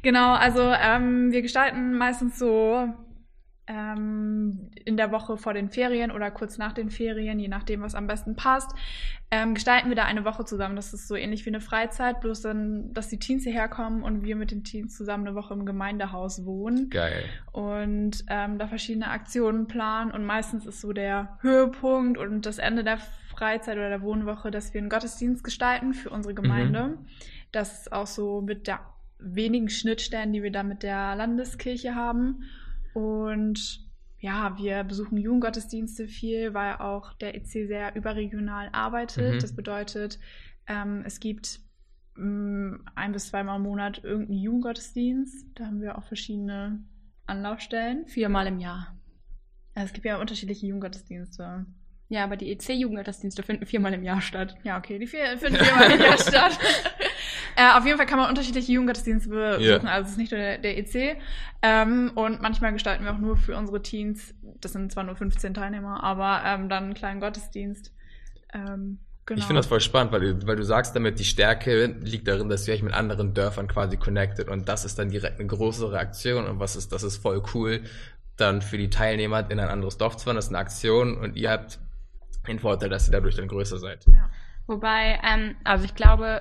Genau, 0.01 0.33
also 0.33 0.61
ähm, 0.61 1.31
wir 1.31 1.41
gestalten 1.41 1.97
meistens 1.97 2.37
so 2.37 2.93
ähm, 3.67 4.69
in 4.85 4.97
der 4.97 5.11
Woche 5.11 5.37
vor 5.37 5.53
den 5.53 5.69
Ferien 5.69 6.11
oder 6.11 6.29
kurz 6.31 6.57
nach 6.57 6.73
den 6.73 6.89
Ferien, 6.89 7.39
je 7.39 7.47
nachdem, 7.47 7.81
was 7.81 7.95
am 7.95 8.07
besten 8.07 8.35
passt, 8.35 8.71
ähm, 9.31 9.55
gestalten 9.55 9.89
wir 9.89 9.95
da 9.95 10.03
eine 10.03 10.23
Woche 10.23 10.45
zusammen. 10.45 10.75
Das 10.75 10.93
ist 10.93 11.07
so 11.07 11.15
ähnlich 11.15 11.45
wie 11.45 11.49
eine 11.49 11.61
Freizeit, 11.61 12.21
bloß 12.21 12.41
dann, 12.41 12.93
dass 12.93 13.09
die 13.09 13.17
Teens 13.17 13.43
hierher 13.43 13.67
kommen 13.67 14.03
und 14.03 14.23
wir 14.23 14.35
mit 14.35 14.51
den 14.51 14.63
Teens 14.63 14.95
zusammen 14.95 15.27
eine 15.27 15.35
Woche 15.35 15.53
im 15.53 15.65
Gemeindehaus 15.65 16.45
wohnen. 16.45 16.89
Geil. 16.89 17.23
und 17.51 18.23
ähm, 18.29 18.57
da 18.59 18.67
verschiedene 18.67 19.09
Aktionen 19.09 19.67
planen. 19.67 20.11
Und 20.11 20.25
meistens 20.25 20.65
ist 20.65 20.81
so 20.81 20.93
der 20.93 21.37
Höhepunkt 21.41 22.17
und 22.17 22.45
das 22.45 22.57
Ende 22.57 22.83
der 22.83 22.99
Freizeit 23.29 23.77
oder 23.77 23.89
der 23.89 24.01
Wohnwoche, 24.01 24.51
dass 24.51 24.73
wir 24.73 24.79
einen 24.79 24.89
Gottesdienst 24.89 25.43
gestalten 25.43 25.93
für 25.93 26.09
unsere 26.09 26.33
Gemeinde. 26.33 26.97
Das 27.51 27.81
ist 27.81 27.91
auch 27.91 28.07
so 28.07 28.41
mit 28.41 28.67
der 28.67 28.79
wenigen 29.19 29.69
Schnittstellen, 29.69 30.33
die 30.33 30.43
wir 30.43 30.51
da 30.51 30.63
mit 30.63 30.83
der 30.83 31.15
Landeskirche 31.15 31.95
haben. 31.95 32.43
Und 32.95 33.85
ja, 34.19 34.57
wir 34.57 34.85
besuchen 34.85 35.17
Jugendgottesdienste 35.17 36.07
viel, 36.07 36.53
weil 36.53 36.77
auch 36.77 37.11
der 37.15 37.35
EC 37.35 37.67
sehr 37.67 37.93
überregional 37.93 38.69
arbeitet. 38.71 39.35
Mhm. 39.35 39.39
Das 39.39 39.53
bedeutet, 39.53 40.17
ähm, 40.65 41.03
es 41.05 41.19
gibt 41.19 41.59
mh, 42.15 42.79
ein 42.95 43.11
bis 43.11 43.27
zweimal 43.27 43.57
im 43.57 43.63
Monat 43.63 44.01
irgendeinen 44.01 44.39
Jugendgottesdienst. 44.39 45.45
Da 45.55 45.65
haben 45.65 45.81
wir 45.81 45.97
auch 45.97 46.05
verschiedene 46.05 46.85
Anlaufstellen. 47.25 48.07
Viermal 48.07 48.47
im 48.47 48.59
Jahr. 48.59 48.95
Also 49.73 49.87
es 49.87 49.93
gibt 49.93 50.05
ja 50.05 50.17
unterschiedliche 50.17 50.65
Jugendgottesdienste. 50.65 51.65
Ja, 52.07 52.23
aber 52.23 52.37
die 52.37 52.49
EC-Jugendgottesdienste 52.49 53.43
finden 53.43 53.65
viermal 53.65 53.93
im 53.93 54.03
Jahr 54.03 54.21
statt. 54.21 54.55
Ja, 54.63 54.77
okay, 54.77 54.99
die 54.99 55.07
vier, 55.07 55.37
finden 55.37 55.57
viermal 55.57 55.91
im 55.91 55.99
Jahr 55.99 56.17
statt. 56.17 56.57
Äh, 57.55 57.77
auf 57.77 57.85
jeden 57.85 57.97
Fall 57.97 58.05
kann 58.05 58.19
man 58.19 58.29
unterschiedliche 58.29 58.71
Jugendgottesdienste 58.71 59.29
besuchen, 59.29 59.63
Ja. 59.63 59.77
also 59.91 60.05
es 60.05 60.11
ist 60.11 60.17
nicht 60.17 60.31
nur 60.31 60.39
der, 60.41 60.57
der 60.57 60.77
EC. 60.77 61.17
Ähm, 61.61 62.11
und 62.15 62.41
manchmal 62.41 62.73
gestalten 62.73 63.03
wir 63.05 63.13
auch 63.13 63.17
nur 63.17 63.37
für 63.37 63.55
unsere 63.55 63.81
Teens, 63.81 64.33
das 64.61 64.73
sind 64.73 64.91
zwar 64.91 65.03
nur 65.03 65.15
15 65.15 65.53
Teilnehmer, 65.53 66.03
aber 66.03 66.41
ähm, 66.45 66.69
dann 66.69 66.83
einen 66.85 66.93
kleinen 66.93 67.19
Gottesdienst. 67.21 67.93
Ähm, 68.53 68.99
genau. 69.25 69.39
Ich 69.39 69.45
finde 69.45 69.59
das 69.59 69.67
voll 69.67 69.79
spannend, 69.81 70.11
weil 70.11 70.21
du, 70.35 70.47
weil 70.47 70.55
du 70.57 70.63
sagst 70.63 70.95
damit, 70.95 71.17
die 71.19 71.23
Stärke 71.25 71.85
liegt 72.01 72.27
darin, 72.27 72.49
dass 72.49 72.67
ihr 72.67 72.73
euch 72.73 72.83
mit 72.83 72.93
anderen 72.93 73.33
Dörfern 73.33 73.67
quasi 73.67 73.97
connected 73.97 74.47
und 74.49 74.67
das 74.67 74.85
ist 74.85 74.99
dann 74.99 75.09
direkt 75.09 75.39
eine 75.39 75.47
größere 75.47 75.97
Aktion 75.97 76.45
und 76.45 76.59
was 76.59 76.75
ist, 76.75 76.91
das 76.91 77.03
ist 77.03 77.17
voll 77.17 77.41
cool, 77.53 77.81
dann 78.37 78.61
für 78.61 78.77
die 78.77 78.89
Teilnehmer 78.89 79.49
in 79.49 79.59
ein 79.59 79.69
anderes 79.69 79.97
Dorf 79.97 80.17
zu 80.17 80.25
fahren, 80.25 80.35
das 80.35 80.45
ist 80.45 80.51
eine 80.51 80.59
Aktion 80.59 81.17
und 81.17 81.35
ihr 81.37 81.51
habt 81.51 81.79
den 82.47 82.59
Vorteil, 82.59 82.89
dass 82.89 83.07
ihr 83.07 83.11
dadurch 83.13 83.35
dann 83.35 83.47
größer 83.47 83.79
seid. 83.79 84.05
Ja. 84.07 84.29
Wobei, 84.67 85.19
ähm, 85.23 85.55
also 85.63 85.85
ich 85.85 85.95
glaube, 85.95 86.39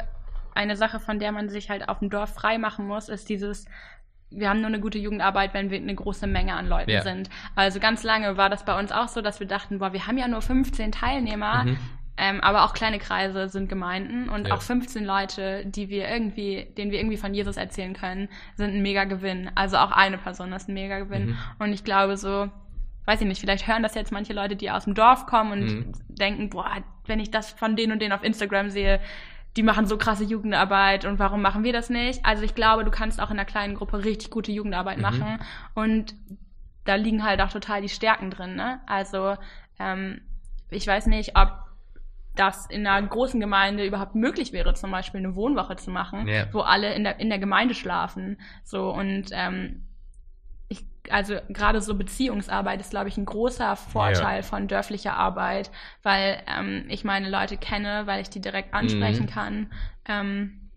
eine 0.54 0.76
Sache, 0.76 1.00
von 1.00 1.18
der 1.18 1.32
man 1.32 1.48
sich 1.48 1.70
halt 1.70 1.88
auf 1.88 1.98
dem 1.98 2.10
Dorf 2.10 2.34
frei 2.34 2.58
machen 2.58 2.86
muss, 2.86 3.08
ist 3.08 3.28
dieses, 3.28 3.66
wir 4.30 4.48
haben 4.48 4.60
nur 4.60 4.68
eine 4.68 4.80
gute 4.80 4.98
Jugendarbeit, 4.98 5.54
wenn 5.54 5.70
wir 5.70 5.78
eine 5.78 5.94
große 5.94 6.26
Menge 6.26 6.54
an 6.54 6.68
Leuten 6.68 6.90
Ja. 6.90 7.02
sind. 7.02 7.30
Also 7.54 7.80
ganz 7.80 8.02
lange 8.02 8.36
war 8.36 8.50
das 8.50 8.64
bei 8.64 8.78
uns 8.78 8.92
auch 8.92 9.08
so, 9.08 9.20
dass 9.20 9.40
wir 9.40 9.46
dachten, 9.46 9.78
boah, 9.78 9.92
wir 9.92 10.06
haben 10.06 10.18
ja 10.18 10.28
nur 10.28 10.42
15 10.42 10.92
Teilnehmer. 10.92 11.64
Mhm. 11.64 11.78
Ähm, 12.16 12.40
aber 12.42 12.62
auch 12.64 12.74
kleine 12.74 13.00
Kreise 13.00 13.48
sind 13.48 13.68
Gemeinden 13.68 14.28
und 14.28 14.46
Ja. 14.46 14.54
auch 14.54 14.62
15 14.62 15.04
Leute, 15.04 15.66
die 15.66 15.88
wir 15.88 16.08
irgendwie, 16.08 16.64
denen 16.78 16.92
wir 16.92 17.00
irgendwie 17.00 17.16
von 17.16 17.34
Jesus 17.34 17.56
erzählen 17.56 17.92
können, 17.92 18.28
sind 18.54 18.72
ein 18.72 18.82
mega 18.82 19.02
Gewinn. 19.02 19.50
Also 19.56 19.78
auch 19.78 19.90
eine 19.90 20.16
Person 20.16 20.52
ist 20.52 20.68
ein 20.68 20.74
mega 20.74 21.00
Gewinn. 21.00 21.30
Mhm. 21.30 21.36
Und 21.58 21.72
ich 21.72 21.82
glaube 21.82 22.16
so, 22.16 22.48
weiß 23.06 23.20
ich 23.20 23.26
nicht, 23.26 23.40
vielleicht 23.40 23.66
hören 23.66 23.82
das 23.82 23.96
jetzt 23.96 24.12
manche 24.12 24.32
Leute, 24.32 24.54
die 24.54 24.70
aus 24.70 24.84
dem 24.84 24.94
Dorf 24.94 25.26
kommen 25.26 25.50
und 25.52 25.64
Mhm. 25.64 25.92
denken, 26.08 26.50
boah, 26.50 26.70
wenn 27.06 27.18
ich 27.18 27.32
das 27.32 27.50
von 27.50 27.74
denen 27.74 27.92
und 27.92 28.00
denen 28.00 28.12
auf 28.12 28.22
Instagram 28.22 28.70
sehe, 28.70 29.00
die 29.56 29.62
machen 29.62 29.86
so 29.86 29.96
krasse 29.96 30.24
Jugendarbeit 30.24 31.04
und 31.04 31.18
warum 31.18 31.40
machen 31.42 31.62
wir 31.64 31.72
das 31.72 31.88
nicht? 31.90 32.24
Also 32.24 32.42
ich 32.42 32.54
glaube, 32.54 32.84
du 32.84 32.90
kannst 32.90 33.20
auch 33.20 33.30
in 33.30 33.38
einer 33.38 33.44
kleinen 33.44 33.74
Gruppe 33.74 34.04
richtig 34.04 34.30
gute 34.30 34.50
Jugendarbeit 34.52 34.96
Mhm. 34.96 35.02
machen 35.02 35.38
und 35.74 36.14
da 36.84 36.96
liegen 36.96 37.24
halt 37.24 37.40
auch 37.40 37.48
total 37.50 37.80
die 37.80 37.88
Stärken 37.88 38.30
drin. 38.30 38.56
Ne? 38.56 38.80
Also 38.86 39.36
ähm, 39.78 40.20
ich 40.70 40.86
weiß 40.86 41.06
nicht, 41.06 41.36
ob 41.36 41.52
das 42.36 42.66
in 42.66 42.84
einer 42.84 43.06
großen 43.06 43.38
Gemeinde 43.38 43.86
überhaupt 43.86 44.16
möglich 44.16 44.52
wäre, 44.52 44.74
zum 44.74 44.90
Beispiel 44.90 45.20
eine 45.20 45.36
Wohnwoche 45.36 45.76
zu 45.76 45.90
machen, 45.92 46.26
Ja. 46.26 46.46
wo 46.52 46.60
alle 46.60 46.92
in 46.94 47.04
der, 47.04 47.20
in 47.20 47.28
der 47.28 47.38
Gemeinde 47.38 47.74
schlafen. 47.74 48.38
So 48.64 48.90
und 48.92 49.26
ähm, 49.30 49.83
also 51.10 51.36
gerade 51.48 51.80
so 51.80 51.94
Beziehungsarbeit 51.94 52.80
ist, 52.80 52.90
glaube 52.90 53.08
ich, 53.08 53.16
ein 53.16 53.24
großer 53.26 53.76
Vorteil 53.76 54.42
von 54.42 54.68
dörflicher 54.68 55.14
Arbeit, 55.16 55.70
weil 56.02 56.42
ähm, 56.46 56.84
ich 56.88 57.04
meine 57.04 57.28
Leute 57.30 57.56
kenne, 57.56 58.02
weil 58.06 58.20
ich 58.22 58.30
die 58.30 58.40
direkt 58.40 58.72
ansprechen 58.74 59.26
Mhm. 59.26 59.30
kann. 59.30 59.72
Ähm, 60.06 60.70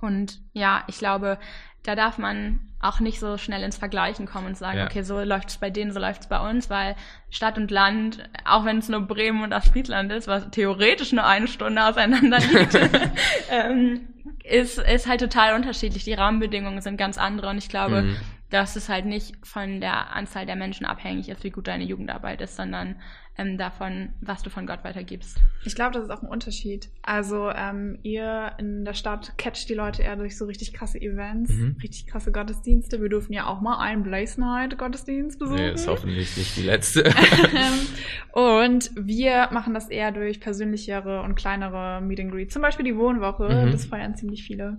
und 0.00 0.40
ja, 0.52 0.82
ich 0.88 0.98
glaube, 0.98 1.38
da 1.84 1.94
darf 1.94 2.18
man 2.18 2.60
auch 2.80 2.98
nicht 2.98 3.20
so 3.20 3.38
schnell 3.38 3.62
ins 3.62 3.76
Vergleichen 3.76 4.26
kommen 4.26 4.48
und 4.48 4.56
sagen, 4.56 4.78
Ja. 4.78 4.86
okay, 4.86 5.02
so 5.02 5.20
läuft's 5.20 5.58
bei 5.58 5.70
denen, 5.70 5.92
so 5.92 6.00
läuft's 6.00 6.26
bei 6.28 6.38
uns, 6.50 6.68
weil 6.68 6.96
Stadt 7.30 7.56
und 7.56 7.70
Land, 7.70 8.28
auch 8.44 8.64
wenn 8.64 8.78
es 8.78 8.88
nur 8.88 9.00
Bremen 9.02 9.42
und 9.44 9.50
das 9.50 9.68
Friedland 9.68 10.10
ist, 10.10 10.26
was 10.26 10.50
theoretisch 10.50 11.12
nur 11.12 11.24
eine 11.24 11.46
Stunde 11.46 11.84
auseinander 11.84 12.38
liegt, 12.38 12.74
ähm, 13.50 14.08
ist, 14.44 14.78
ist 14.78 15.06
halt 15.06 15.20
total 15.20 15.54
unterschiedlich. 15.54 16.02
Die 16.02 16.14
Rahmenbedingungen 16.14 16.80
sind 16.80 16.96
ganz 16.96 17.18
andere 17.18 17.48
und 17.50 17.58
ich 17.58 17.68
glaube, 17.68 18.02
Mhm. 18.02 18.16
Dass 18.52 18.76
es 18.76 18.88
halt 18.88 19.06
nicht 19.06 19.34
von 19.44 19.80
der 19.80 20.14
Anzahl 20.14 20.46
der 20.46 20.56
Menschen 20.56 20.86
abhängig 20.86 21.28
ist, 21.28 21.42
wie 21.42 21.50
gut 21.50 21.66
deine 21.66 21.84
Jugendarbeit 21.84 22.40
ist, 22.40 22.54
sondern 22.56 22.96
ähm, 23.38 23.56
davon, 23.56 24.10
was 24.20 24.42
du 24.42 24.50
von 24.50 24.66
Gott 24.66 24.84
weitergibst. 24.84 25.38
Ich 25.64 25.74
glaube, 25.74 25.92
das 25.94 26.04
ist 26.04 26.10
auch 26.10 26.22
ein 26.22 26.28
Unterschied. 26.28 26.90
Also 27.00 27.48
ähm, 27.50 27.98
ihr 28.02 28.52
in 28.58 28.84
der 28.84 28.92
Stadt 28.92 29.32
catcht 29.38 29.70
die 29.70 29.74
Leute 29.74 30.02
eher 30.02 30.16
durch 30.16 30.36
so 30.36 30.44
richtig 30.44 30.74
krasse 30.74 31.00
Events, 31.00 31.50
Mhm. 31.50 31.76
richtig 31.82 32.06
krasse 32.08 32.30
Gottesdienste. 32.30 33.00
Wir 33.00 33.08
durften 33.08 33.32
ja 33.32 33.46
auch 33.46 33.62
mal 33.62 33.78
einen 33.78 34.02
Blaze 34.02 34.38
Night 34.38 34.76
Gottesdienst 34.76 35.38
besuchen. 35.38 35.56
Nee, 35.62 35.72
ist 35.72 35.88
hoffentlich 35.88 36.36
nicht 36.36 36.54
die 36.58 36.62
letzte. 36.64 37.04
und 38.32 38.90
wir 38.94 39.48
machen 39.52 39.74
das 39.74 39.88
eher 39.88 40.12
durch 40.12 40.40
persönlichere 40.40 41.22
und 41.22 41.34
kleinere 41.34 42.00
Meet 42.02 42.20
and 42.20 42.32
Greet. 42.32 42.52
Zum 42.52 42.62
Beispiel 42.62 42.84
die 42.84 42.96
Wohnwoche, 42.96 43.48
Mhm. 43.48 43.72
das 43.72 43.86
feiern 43.86 44.14
ziemlich 44.14 44.42
viele. 44.44 44.76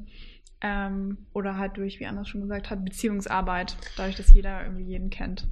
Ähm, 0.66 1.18
oder 1.34 1.58
halt 1.58 1.76
durch, 1.76 2.00
wie 2.00 2.06
Anders 2.06 2.30
schon 2.30 2.42
gesagt 2.42 2.70
hat, 2.70 2.86
Beziehungsarbeit, 2.86 3.76
dadurch, 3.98 4.16
dass 4.16 4.34
jeder 4.34 4.64
irgendwie 4.64 4.86
jeden 4.86 5.10
kennt. 5.10 5.46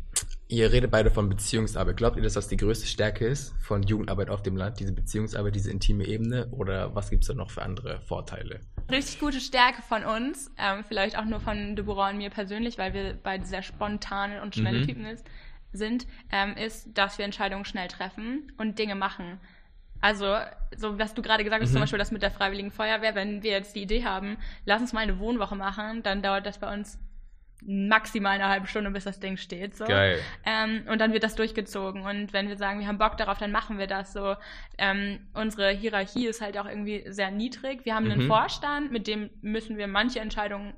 Ihr 0.48 0.72
redet 0.72 0.90
beide 0.92 1.12
von 1.12 1.30
Beziehungsarbeit. 1.30 1.98
Glaubt 1.98 2.16
ihr, 2.18 2.24
dass 2.24 2.34
das 2.34 2.48
die 2.48 2.58
größte 2.58 2.88
Stärke 2.88 3.26
ist 3.26 3.54
von 3.62 3.84
Jugendarbeit 3.84 4.30
auf 4.30 4.42
dem 4.42 4.58
Land, 4.58 4.80
diese 4.80 4.94
Beziehungsarbeit, 4.94 5.56
diese 5.56 5.70
intime 5.70 6.06
Ebene? 6.06 6.48
Oder 6.52 6.96
was 6.96 7.10
gibt 7.10 7.24
es 7.24 7.28
da 7.28 7.34
noch 7.34 7.52
für 7.52 7.62
andere 7.62 8.02
Vorteile? 8.02 8.62
Richtig 8.90 9.20
gute 9.20 9.40
Stärke 9.40 9.82
von 9.82 10.04
uns, 10.04 10.52
ähm, 10.58 10.84
vielleicht 10.86 11.18
auch 11.18 11.26
nur 11.26 11.40
von 11.40 11.76
Deborah 11.76 12.10
und 12.10 12.18
mir 12.18 12.30
persönlich, 12.30 12.78
weil 12.78 12.94
wir 12.94 13.18
beide 13.22 13.46
sehr 13.46 13.64
spontane 13.64 14.42
und 14.42 14.56
schnelle 14.56 14.80
Mhm. 14.80 14.88
Typen 14.88 15.06
ist, 15.06 15.26
sind, 15.74 16.08
ähm, 16.32 16.56
ist, 16.58 16.90
dass 16.94 17.18
wir 17.18 17.26
Entscheidungen 17.26 17.64
schnell 17.66 17.88
treffen 17.88 18.52
und 18.58 18.78
Dinge 18.78 18.96
machen. 18.96 19.40
Also, 20.02 20.36
so 20.76 20.98
was 21.00 21.14
du 21.14 21.22
gerade 21.22 21.44
gesagt 21.44 21.62
hast, 21.62 21.70
Mhm. 21.70 21.74
zum 21.74 21.82
Beispiel 21.82 22.00
das 22.00 22.12
mit 22.12 22.22
der 22.24 22.32
Freiwilligen 22.32 22.72
Feuerwehr, 22.72 23.14
wenn 23.16 23.44
wir 23.44 23.52
jetzt 23.52 23.76
die 23.76 23.84
Idee 23.84 24.04
haben, 24.04 24.38
lass 24.66 24.82
uns 24.82 24.94
mal 24.94 25.02
eine 25.02 25.20
Wohnwoche 25.20 25.56
machen, 25.56 26.02
dann 26.04 26.22
dauert 26.22 26.46
das 26.46 26.58
bei 26.60 26.74
uns 26.74 27.00
maximal 27.64 28.34
eine 28.34 28.48
halbe 28.50 28.66
Stunde, 28.66 28.90
bis 28.90 29.04
das 29.04 29.20
Ding 29.20 29.38
steht. 29.38 29.76
So. 29.78 29.86
Geil. 29.86 30.20
Ähm, 30.46 30.84
und 30.90 31.00
dann 31.00 31.14
wird 31.14 31.24
das 31.24 31.36
durchgezogen. 31.36 32.02
Und 32.02 32.34
wenn 32.34 32.48
wir 32.50 32.58
sagen, 32.58 32.80
wir 32.80 32.88
haben 32.88 32.98
Bock 32.98 33.18
darauf, 33.18 33.38
dann 33.38 33.52
machen 33.52 33.78
wir 33.78 33.86
das 33.86 34.14
so. 34.14 34.36
Ähm, 34.80 35.20
unsere 35.36 35.70
Hierarchie 35.70 36.26
ist 36.26 36.42
halt 36.42 36.58
auch 36.58 36.66
irgendwie 36.66 37.04
sehr 37.08 37.30
niedrig. 37.30 37.86
Wir 37.86 37.94
haben 37.94 38.10
einen 38.10 38.24
Mhm. 38.24 38.28
Vorstand, 38.28 38.92
mit 38.92 39.06
dem 39.06 39.30
müssen 39.42 39.78
wir 39.78 39.86
manche 39.88 40.20
Entscheidungen, 40.20 40.74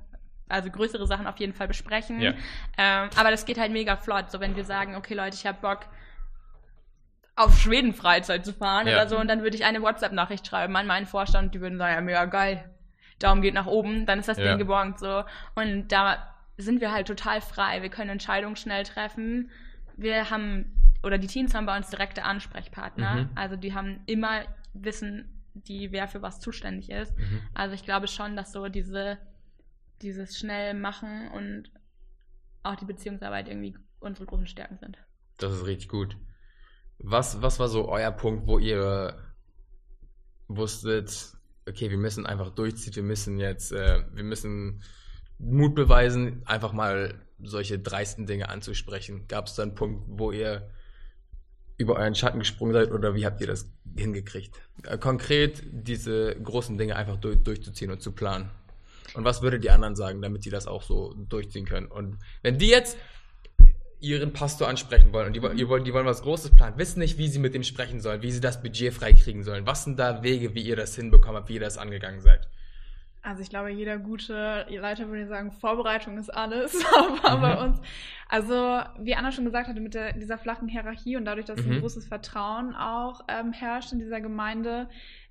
also 0.46 0.70
größere 0.70 1.06
Sachen 1.06 1.26
auf 1.26 1.38
jeden 1.38 1.54
Fall 1.54 1.68
besprechen. 1.68 2.20
Ja. 2.20 2.34
Ähm, 2.76 3.08
aber 3.16 3.30
das 3.30 3.46
geht 3.46 3.56
halt 3.58 3.72
mega 3.72 3.96
flott. 3.96 4.30
So, 4.30 4.40
wenn 4.40 4.54
wir 4.54 4.64
sagen, 4.64 4.94
okay, 4.94 5.14
Leute, 5.14 5.36
ich 5.36 5.46
habe 5.46 5.56
Bock, 5.62 5.86
auf 7.36 7.58
Schweden 7.58 7.92
Freizeit 7.92 8.44
zu 8.44 8.52
fahren 8.52 8.86
Ja. 8.86 8.94
oder 8.94 9.08
so, 9.08 9.18
und 9.18 9.28
dann 9.28 9.42
würde 9.42 9.56
ich 9.56 9.64
eine 9.64 9.82
WhatsApp-Nachricht 9.82 10.46
schreiben 10.46 10.76
an 10.76 10.86
meinen 10.86 11.06
Vorstand, 11.06 11.54
die 11.54 11.60
würden 11.60 11.78
sagen, 11.78 11.94
ja, 11.94 12.00
mega 12.00 12.24
geil. 12.26 12.70
Daumen 13.18 13.42
geht 13.42 13.54
nach 13.54 13.66
oben, 13.66 14.06
dann 14.06 14.18
ist 14.20 14.28
das 14.28 14.38
Ja. 14.38 14.48
Ding 14.50 14.58
geborgt 14.58 14.98
so. 15.00 15.24
Und 15.54 15.88
da 15.88 16.34
sind 16.56 16.80
wir 16.80 16.92
halt 16.92 17.06
total 17.08 17.40
frei. 17.40 17.82
Wir 17.82 17.88
können 17.88 18.10
Entscheidungen 18.10 18.56
schnell 18.56 18.84
treffen. 18.84 19.50
Wir 19.96 20.30
haben, 20.30 20.80
oder 21.02 21.18
die 21.18 21.26
Teams 21.26 21.54
haben 21.54 21.66
bei 21.66 21.76
uns 21.76 21.90
direkte 21.90 22.22
Ansprechpartner. 22.24 23.14
Mhm. 23.14 23.28
Also 23.34 23.56
die 23.56 23.74
haben 23.74 24.00
immer 24.06 24.42
Wissen, 24.72 25.42
die 25.54 25.90
wer 25.92 26.06
für 26.08 26.22
was 26.22 26.40
zuständig 26.40 26.90
ist. 26.90 27.16
Mhm. 27.16 27.40
Also 27.54 27.74
ich 27.74 27.84
glaube 27.84 28.06
schon, 28.08 28.36
dass 28.36 28.52
so 28.52 28.68
diese, 28.68 29.18
dieses 30.02 30.38
schnell 30.38 30.74
machen 30.74 31.28
und 31.32 31.70
auch 32.62 32.76
die 32.76 32.84
Beziehungsarbeit 32.84 33.48
irgendwie 33.48 33.76
unsere 34.00 34.26
großen 34.26 34.46
Stärken 34.46 34.78
sind. 34.78 34.98
Das 35.38 35.52
ist 35.52 35.66
richtig 35.66 35.88
gut. 35.88 36.16
Was, 37.06 37.42
was 37.42 37.58
war 37.58 37.68
so 37.68 37.88
euer 37.88 38.10
Punkt, 38.10 38.46
wo 38.46 38.58
ihr 38.58 39.14
wusstet, 40.48 41.32
okay, 41.68 41.90
wir 41.90 41.98
müssen 41.98 42.24
einfach 42.24 42.50
durchziehen, 42.50 42.94
wir 42.96 43.02
müssen 43.02 43.38
jetzt, 43.38 43.72
äh, 43.72 44.04
wir 44.12 44.24
müssen 44.24 44.82
Mut 45.38 45.74
beweisen, 45.74 46.42
einfach 46.46 46.72
mal 46.72 47.14
solche 47.42 47.78
dreisten 47.78 48.26
Dinge 48.26 48.48
anzusprechen? 48.48 49.26
Gab 49.28 49.48
es 49.48 49.54
da 49.54 49.62
einen 49.64 49.74
Punkt, 49.74 50.04
wo 50.06 50.32
ihr 50.32 50.70
über 51.76 51.96
euren 51.96 52.14
Schatten 52.14 52.38
gesprungen 52.38 52.72
seid 52.72 52.90
oder 52.90 53.14
wie 53.14 53.26
habt 53.26 53.40
ihr 53.42 53.48
das 53.48 53.68
hingekriegt? 53.96 54.58
Äh, 54.84 54.96
konkret 54.96 55.62
diese 55.72 56.34
großen 56.36 56.78
Dinge 56.78 56.96
einfach 56.96 57.16
durch, 57.16 57.42
durchzuziehen 57.42 57.90
und 57.90 58.00
zu 58.00 58.12
planen. 58.12 58.50
Und 59.12 59.24
was 59.24 59.42
würdet 59.42 59.62
die 59.62 59.70
anderen 59.70 59.94
sagen, 59.94 60.22
damit 60.22 60.46
die 60.46 60.50
das 60.50 60.66
auch 60.66 60.82
so 60.82 61.14
durchziehen 61.14 61.66
können? 61.66 61.86
Und 61.86 62.18
wenn 62.42 62.58
die 62.58 62.68
jetzt 62.68 62.96
ihren 64.04 64.32
Pastor 64.32 64.68
ansprechen 64.68 65.12
wollen 65.12 65.28
und 65.28 65.32
die, 65.36 65.42
wollen, 65.42 65.56
die 65.84 65.92
wollen 65.94 66.06
was 66.06 66.22
Großes 66.22 66.54
planen, 66.54 66.76
wissen 66.78 66.98
nicht, 66.98 67.18
wie 67.18 67.28
sie 67.28 67.38
mit 67.38 67.54
dem 67.54 67.62
sprechen 67.62 68.00
sollen, 68.00 68.22
wie 68.22 68.30
sie 68.30 68.40
das 68.40 68.62
Budget 68.62 68.92
freikriegen 68.92 69.42
sollen. 69.42 69.66
Was 69.66 69.84
sind 69.84 69.98
da 69.98 70.22
Wege, 70.22 70.54
wie 70.54 70.62
ihr 70.62 70.76
das 70.76 70.94
hinbekommen 70.94 71.36
habt, 71.36 71.48
wie 71.48 71.54
ihr 71.54 71.60
das 71.60 71.78
angegangen 71.78 72.20
seid? 72.20 72.48
Also 73.22 73.40
ich 73.40 73.48
glaube, 73.48 73.70
jeder 73.70 73.96
gute 73.96 74.66
Leiter 74.68 75.08
würde 75.08 75.26
sagen, 75.26 75.50
Vorbereitung 75.50 76.18
ist 76.18 76.28
alles. 76.28 76.84
Aber 77.22 77.36
Mhm. 77.38 77.40
bei 77.40 77.64
uns, 77.64 77.80
also 78.28 78.80
wie 78.98 79.14
Anna 79.14 79.32
schon 79.32 79.46
gesagt 79.46 79.66
hatte, 79.68 79.80
mit 79.80 79.94
der, 79.94 80.12
dieser 80.12 80.36
flachen 80.36 80.68
Hierarchie 80.68 81.16
und 81.16 81.24
dadurch, 81.24 81.46
dass 81.46 81.64
Mhm. 81.64 81.72
ein 81.72 81.80
großes 81.80 82.06
Vertrauen 82.06 82.74
auch 82.74 83.22
ähm, 83.28 83.52
herrscht 83.54 83.92
in 83.92 83.98
dieser 83.98 84.20
Gemeinde, 84.20 84.88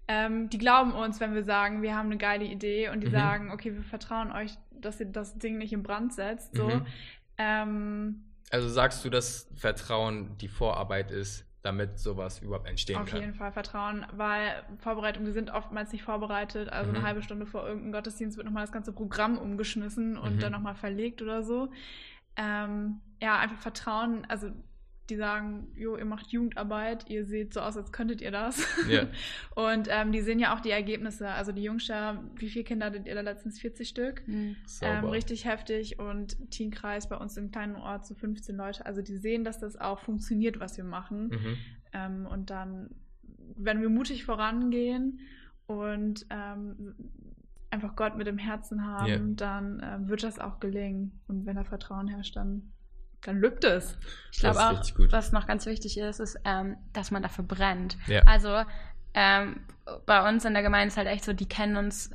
ähm, 0.08 0.50
die 0.50 0.58
glauben 0.58 0.92
uns, 0.94 1.20
wenn 1.20 1.36
wir 1.36 1.44
sagen, 1.44 1.84
wir 1.84 1.96
haben 1.96 2.08
eine 2.08 2.18
geile 2.18 2.46
Idee 2.46 2.90
und 2.90 3.02
die 3.02 3.08
Mhm. 3.08 3.12
sagen, 3.12 3.52
okay, 3.52 3.74
wir 3.76 3.84
vertrauen 3.84 4.32
euch, 4.32 4.52
dass 4.72 5.00
ihr 5.00 5.06
das 5.06 5.38
Ding 5.38 5.60
nicht 5.60 5.72
in 5.72 5.84
Brand 5.84 6.14
setzt. 6.14 6.56
So. 6.56 6.68
Mhm. 6.80 6.86
Ähm, 7.38 8.24
Also 8.54 8.70
sagst 8.70 9.04
du, 9.04 9.10
dass 9.10 9.48
Vertrauen 9.56 10.38
die 10.38 10.48
Vorarbeit 10.48 11.10
ist, 11.10 11.44
damit 11.64 11.98
sowas 11.98 12.38
überhaupt 12.40 12.68
entstehen 12.68 13.02
Auf 13.02 13.10
kann? 13.10 13.20
jeden 13.22 13.34
Fall 13.34 13.52
Vertrauen, 13.52 14.06
weil 14.16 14.64
Vorbereitung, 14.78 15.26
wir 15.26 15.34
sind 15.34 15.50
oftmals 15.50 15.92
nicht 15.92 16.04
vorbereitet. 16.04 16.70
Also 16.70 16.92
Mhm. 16.92 16.98
eine 16.98 17.06
halbe 17.08 17.24
Stunde 17.24 17.48
vor 17.48 17.66
irgendeinem 17.66 17.94
Gottesdienst 17.94 18.38
wird 18.38 18.46
nochmal 18.46 18.62
das 18.64 18.72
ganze 18.72 18.94
Programm 18.94 19.40
umgeschmissen 19.40 20.18
und 20.20 20.36
Mhm. 20.36 20.40
dann 20.40 20.52
nochmal 20.52 20.76
verlegt 20.76 21.24
oder 21.24 21.42
so. 21.42 21.72
Ähm, 22.36 23.02
ja, 23.20 23.40
einfach 23.40 23.58
Vertrauen. 23.58 24.26
Also 24.30 24.52
die 25.10 25.16
sagen, 25.18 25.68
jo, 25.76 25.98
ihr 25.98 26.06
macht 26.06 26.28
Jugendarbeit, 26.32 27.10
ihr 27.10 27.26
seht 27.26 27.54
so 27.54 27.60
aus, 27.60 27.76
als 27.76 27.92
könntet 27.92 28.22
ihr 28.22 28.32
das. 28.32 28.66
Ja. 28.90 29.08
Und 29.56 29.88
ähm, 29.92 30.12
die 30.12 30.22
sehen 30.22 30.40
ja 30.40 30.56
auch 30.56 30.62
die 30.62 30.72
Ergebnisse. 30.72 31.28
Also 31.30 31.52
die 31.52 31.64
Jungschar, 31.64 32.24
wie 32.38 32.50
viele 32.50 32.64
Kinder 32.64 32.86
hattet 32.86 33.06
ihr 33.08 33.16
da 33.16 33.22
letztens? 33.22 33.60
40 33.60 33.88
Stück? 33.90 34.24
Ähm, 34.28 34.56
Sauber. 34.66 35.12
richtig 35.12 35.46
heftig 35.46 36.00
und 36.00 36.50
Teamkreis 36.52 37.10
bei 37.10 37.18
uns 37.18 37.36
im 37.38 37.52
kleinen 37.52 37.76
Ort 37.76 38.06
so 38.06 38.16
15 38.16 38.56
Leute. 38.56 38.86
Also 38.86 39.02
die 39.02 39.18
sehen, 39.18 39.44
dass 39.44 39.60
das 39.60 39.76
auch 39.76 40.00
funktioniert, 40.00 40.60
was 40.60 40.78
wir 40.78 40.84
machen. 40.86 41.28
Mhm. 41.28 41.58
Ähm, 41.94 42.26
und 42.26 42.50
dann, 42.50 42.90
wenn 43.56 43.82
wir 43.82 43.90
mutig 43.90 44.24
vorangehen 44.26 45.20
und 45.68 46.26
ähm, 46.30 46.96
einfach 47.70 47.96
Gott 47.96 48.18
mit 48.18 48.28
dem 48.28 48.38
Herzen 48.38 48.86
haben, 48.86 49.08
Ja. 49.08 49.18
dann 49.20 49.82
ähm, 49.84 50.08
wird 50.08 50.24
das 50.24 50.40
auch 50.40 50.60
gelingen. 50.60 51.20
Und 51.28 51.46
wenn 51.46 51.56
da 51.56 51.64
Vertrauen 51.64 52.08
herrscht, 52.08 52.36
dann, 52.36 52.73
dann 53.26 53.40
lügt 53.40 53.64
es. 53.64 53.98
Ich 54.32 54.40
glaube 54.40 54.60
auch, 54.60 54.82
was 55.12 55.32
noch 55.32 55.48
ganz 55.48 55.66
wichtig 55.66 55.98
ist, 55.98 56.20
ist, 56.20 56.38
ähm, 56.46 56.78
dass 56.94 57.12
man 57.12 57.22
dafür 57.22 57.44
brennt. 57.46 57.98
Ja. 58.08 58.22
Also 58.26 58.64
ähm, 59.14 59.62
bei 60.06 60.28
uns 60.28 60.44
in 60.46 60.54
der 60.54 60.64
Gemeinde 60.64 60.88
ist 60.88 60.98
halt 60.98 61.08
echt 61.08 61.24
so, 61.24 61.34
die 61.34 61.48
kennen 61.48 61.78
uns 61.78 62.12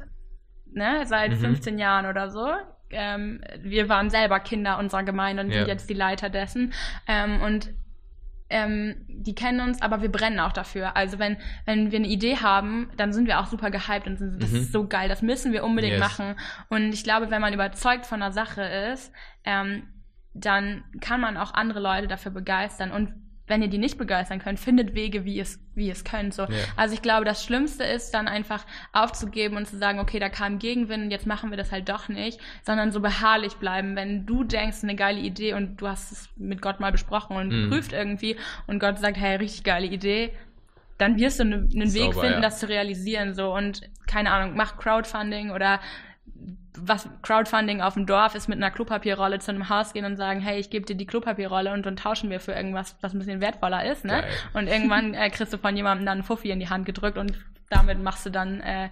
ne, 0.67 1.03
seit 1.07 1.31
Mhm. 1.33 1.37
15 1.39 1.79
Jahren 1.79 2.07
oder 2.07 2.31
so. 2.31 2.47
Ähm, 2.91 3.43
wir 3.63 3.89
waren 3.89 4.11
selber 4.11 4.41
Kinder 4.41 4.79
unserer 4.79 5.03
Gemeinde 5.03 5.43
und 5.43 5.51
Ja. 5.51 5.59
sind 5.61 5.69
jetzt 5.69 5.89
die 5.91 5.95
Leiter 5.95 6.31
dessen. 6.31 6.73
Ähm, 7.07 7.41
und 7.43 7.71
ähm, 8.51 9.05
die 9.09 9.35
kennen 9.35 9.61
uns, 9.61 9.83
aber 9.83 10.01
wir 10.01 10.11
brennen 10.11 10.41
auch 10.41 10.53
dafür. 10.53 10.97
Also 10.97 11.19
wenn, 11.19 11.37
wenn 11.67 11.91
wir 11.93 11.99
eine 11.99 12.09
Idee 12.09 12.37
haben, 12.39 12.89
dann 12.97 13.13
sind 13.13 13.27
wir 13.27 13.41
auch 13.41 13.47
super 13.47 13.71
gehypt 13.71 14.07
und 14.07 14.17
sind, 14.19 14.43
das 14.43 14.51
Mhm. 14.51 14.57
ist 14.57 14.73
so 14.73 14.89
geil, 14.89 15.09
das 15.11 15.21
müssen 15.21 15.53
wir 15.53 15.65
unbedingt 15.65 15.99
Yes. 15.99 16.01
machen. 16.01 16.35
Und 16.71 16.93
ich 16.95 17.05
glaube, 17.05 17.31
wenn 17.31 17.43
man 17.43 17.53
überzeugt 17.53 18.07
von 18.07 18.23
einer 18.23 18.33
Sache 18.33 18.63
ist, 18.63 19.13
ähm, 19.45 19.83
dann 20.35 20.85
kann 21.01 21.21
man 21.21 21.37
auch 21.37 21.55
andere 21.55 21.81
Leute 21.81 22.07
dafür 22.07 22.33
begeistern. 22.33 22.91
Und 22.93 23.13
wenn 23.47 23.63
ihr 23.63 23.69
die 23.69 23.79
nicht 23.79 23.97
begeistern 23.97 24.41
könnt, 24.41 24.61
findet 24.61 24.95
Wege, 24.95 25.25
wie 25.25 25.37
ihr 25.37 25.43
es, 25.43 25.59
wie 25.75 25.89
es 25.89 26.05
könnt. 26.05 26.35
So. 26.35 26.43
Ja. 26.43 26.49
Also 26.77 26.93
ich 26.93 27.01
glaube, 27.01 27.25
das 27.25 27.43
Schlimmste 27.43 27.83
ist 27.83 28.11
dann 28.13 28.29
einfach 28.29 28.67
aufzugeben 28.93 29.57
und 29.57 29.67
zu 29.67 29.79
sagen, 29.79 30.01
okay, 30.01 30.19
da 30.19 30.29
kam 30.29 30.59
Gegenwind 30.59 31.05
und 31.05 31.11
jetzt 31.11 31.27
machen 31.27 31.49
wir 31.51 31.57
das 31.57 31.73
halt 31.73 31.89
doch 31.89 32.09
nicht, 32.11 32.39
sondern 32.63 32.93
so 32.93 33.01
beharrlich 33.01 33.55
bleiben. 33.55 33.97
Wenn 33.97 34.27
du 34.27 34.45
denkst, 34.45 34.79
eine 34.83 34.97
geile 34.97 35.21
Idee 35.21 35.55
und 35.55 35.81
du 35.81 35.89
hast 35.89 36.13
es 36.13 36.29
mit 36.37 36.61
Gott 36.61 36.79
mal 36.79 36.93
besprochen 36.93 37.37
und 37.39 37.49
Mhm. 37.49 37.71
prüft 37.71 37.93
irgendwie 37.95 38.37
und 38.67 38.81
Gott 38.81 38.99
sagt, 38.99 39.17
hey, 39.17 39.37
richtig 39.37 39.65
geile 39.65 39.87
Idee, 39.87 40.33
dann 40.99 41.17
wirst 41.17 41.41
du 41.41 41.45
ne- 41.45 41.57
einen 41.73 41.95
Weg 41.95 42.13
finden, 42.15 42.33
ja. 42.35 42.41
das 42.41 42.59
zu 42.59 42.69
realisieren. 42.69 43.33
So 43.33 43.55
und 43.55 43.81
keine 44.07 44.31
Ahnung, 44.31 44.57
mach 44.57 44.77
Crowdfunding 44.77 45.53
oder 45.53 45.81
was 46.81 47.09
Crowdfunding 47.23 47.81
auf 47.81 47.95
dem 47.95 48.07
Dorf 48.07 48.35
ist, 48.35 48.49
mit 48.49 48.57
einer 48.59 48.71
Klopapierrolle 48.71 49.41
zu 49.41 49.51
einem 49.51 49.69
Haus 49.69 49.93
gehen 49.93 50.05
und 50.05 50.17
sagen, 50.17 50.41
hey, 50.41 50.61
ich 50.61 50.71
gebe 50.71 50.87
dir 50.87 50.95
die 50.97 51.07
Klopapierrolle 51.07 51.73
und 51.73 51.85
dann 51.85 51.97
tauschen 51.97 52.31
wir 52.31 52.39
für 52.41 52.53
irgendwas, 52.53 52.97
was 53.01 53.13
ein 53.15 53.19
bisschen 53.19 53.41
wertvoller 53.41 53.85
ist, 53.91 54.05
ne? 54.05 54.21
Geil. 54.23 54.25
Und 54.55 54.69
irgendwann 54.69 55.15
äh, 55.15 55.29
kriegst 55.31 55.53
du 55.53 55.59
von 55.59 55.77
jemandem 55.77 56.07
dann 56.07 56.19
einen 56.19 56.23
Fuffi 56.23 56.51
in 56.51 56.61
die 56.61 56.69
Hand 56.69 56.87
gedrückt 56.87 57.19
und 57.19 57.33
damit 57.69 58.01
machst 58.03 58.25
du 58.27 58.31
dann 58.31 58.61
äh, 58.61 58.91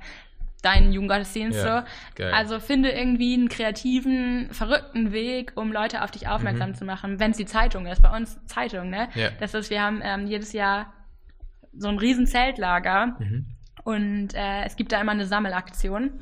deinen 0.63 0.93
Jugendgottesdienst 0.93 1.65
Ja, 1.65 1.83
so. 1.83 1.87
geil. 2.17 2.33
Also 2.35 2.59
finde 2.59 2.91
irgendwie 2.91 3.35
einen 3.35 3.49
kreativen, 3.49 4.49
verrückten 4.51 5.13
Weg, 5.13 5.53
um 5.55 5.73
Leute 5.73 6.03
auf 6.03 6.11
dich 6.11 6.27
aufmerksam 6.29 6.71
Mhm. 6.71 6.75
zu 6.75 6.85
machen, 6.85 7.21
wenn 7.21 7.31
es 7.31 7.37
die 7.37 7.47
Zeitung 7.47 7.87
ist. 7.87 8.03
Bei 8.03 8.15
uns 8.17 8.45
Zeitung, 8.47 8.91
ne? 8.91 9.09
Ja. 9.15 9.29
Das 9.39 9.55
ist, 9.55 9.71
wir 9.71 9.81
haben 9.81 10.01
ähm, 10.03 10.27
jedes 10.27 10.53
Jahr 10.53 10.93
so 11.79 11.89
ein 11.89 11.99
riesen 11.99 12.27
Zeltlager 12.27 13.15
Mhm. 13.21 13.47
und 13.85 14.35
äh, 14.35 14.65
es 14.65 14.75
gibt 14.75 14.91
da 14.91 15.01
immer 15.01 15.13
eine 15.13 15.27
Sammelaktion, 15.27 16.21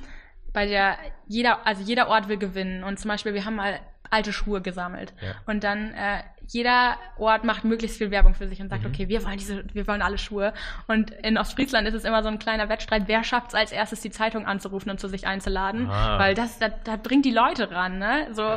bei 0.55 0.65
der 0.67 0.97
jeder, 1.29 1.67
also 1.67 1.83
jeder 1.83 2.09
Ort 2.09 2.29
will 2.29 2.39
gewinnen. 2.39 2.83
Und 2.85 2.99
zum 2.99 3.11
Beispiel, 3.11 3.35
wir 3.35 3.45
haben 3.45 3.57
mal 3.57 3.79
alte 4.11 4.33
Schuhe 4.33 4.61
gesammelt. 4.63 5.13
Ja. 5.21 5.35
Und 5.47 5.65
dann 5.65 5.93
äh, 5.95 6.23
jeder 6.47 6.97
Ort 7.17 7.43
macht 7.43 7.65
möglichst 7.65 7.99
viel 7.99 8.11
Werbung 8.11 8.35
für 8.35 8.47
sich 8.47 8.61
und 8.61 8.69
sagt, 8.69 8.83
Mhm. 8.85 8.91
okay, 8.91 9.09
wir 9.09 9.25
wollen 9.25 9.39
diese, 9.39 9.65
wir 9.75 9.87
wollen 9.89 10.03
alle 10.03 10.19
Schuhe. 10.19 10.53
Und 10.87 11.11
in 11.11 11.37
Ostfriesland 11.37 11.89
ist 11.89 11.95
es 11.95 12.05
immer 12.05 12.23
so 12.23 12.29
ein 12.29 12.39
kleiner 12.39 12.69
Wettstreit, 12.69 13.05
wer 13.07 13.25
schafft 13.25 13.49
es 13.49 13.55
als 13.55 13.73
erstes, 13.73 14.01
die 14.03 14.11
Zeitung 14.11 14.47
anzurufen 14.47 14.91
und 14.91 15.01
zu 15.01 15.09
sich 15.09 15.27
einzuladen. 15.27 15.89
Ah. 15.91 16.19
Weil 16.19 16.35
das, 16.35 16.59
das, 16.59 16.73
das 16.85 17.01
bringt 17.03 17.25
die 17.25 17.33
Leute 17.33 17.71
ran, 17.73 17.99
ne? 17.99 18.29
So, 18.33 18.57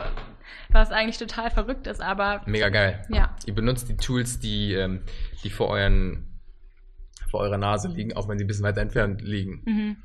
was 0.69 0.91
eigentlich 0.91 1.17
total 1.17 1.49
verrückt 1.49 1.87
ist, 1.87 2.01
aber 2.01 2.41
Mega 2.45 2.69
geil. 2.69 3.03
ja. 3.09 3.35
Ihr 3.45 3.55
benutzt 3.55 3.89
die 3.89 3.97
Tools, 3.97 4.39
die, 4.39 4.73
ähm, 4.73 5.01
die 5.43 5.49
vor 5.49 5.69
euren 5.69 6.23
vor 7.31 7.41
eurer 7.41 7.57
Nase 7.57 7.89
liegen, 7.89 8.15
auch 8.15 8.29
wenn 8.29 8.37
sie 8.37 8.45
ein 8.45 8.47
bisschen 8.47 8.63
weiter 8.63 8.79
entfernt 8.81 9.21
liegen. 9.21 9.61
Mhm. 9.65 9.97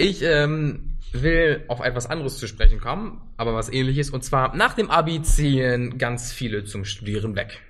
Ich 0.00 0.22
ähm, 0.22 0.96
will 1.12 1.62
auf 1.68 1.80
etwas 1.80 2.08
anderes 2.08 2.38
zu 2.38 2.46
sprechen 2.46 2.80
kommen, 2.80 3.20
aber 3.36 3.52
was 3.52 3.70
ähnliches. 3.70 4.08
Und 4.08 4.24
zwar 4.24 4.56
nach 4.56 4.72
dem 4.72 4.90
Abi 4.90 5.20
ziehen 5.20 5.98
ganz 5.98 6.32
viele 6.32 6.64
zum 6.64 6.86
Studieren 6.86 7.36
weg, 7.36 7.60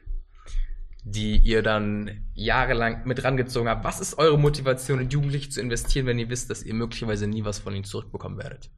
die 1.02 1.38
ihr 1.38 1.62
dann 1.62 2.28
jahrelang 2.34 3.04
mit 3.04 3.24
rangezogen 3.24 3.68
habt. 3.68 3.84
Was 3.84 4.00
ist 4.00 4.16
eure 4.16 4.38
Motivation, 4.38 5.00
in 5.00 5.10
Jugendliche 5.10 5.50
zu 5.50 5.60
investieren, 5.60 6.06
wenn 6.06 6.20
ihr 6.20 6.30
wisst, 6.30 6.50
dass 6.50 6.62
ihr 6.62 6.74
möglicherweise 6.74 7.26
nie 7.26 7.44
was 7.44 7.58
von 7.58 7.74
ihnen 7.74 7.82
zurückbekommen 7.82 8.38
werdet? 8.38 8.70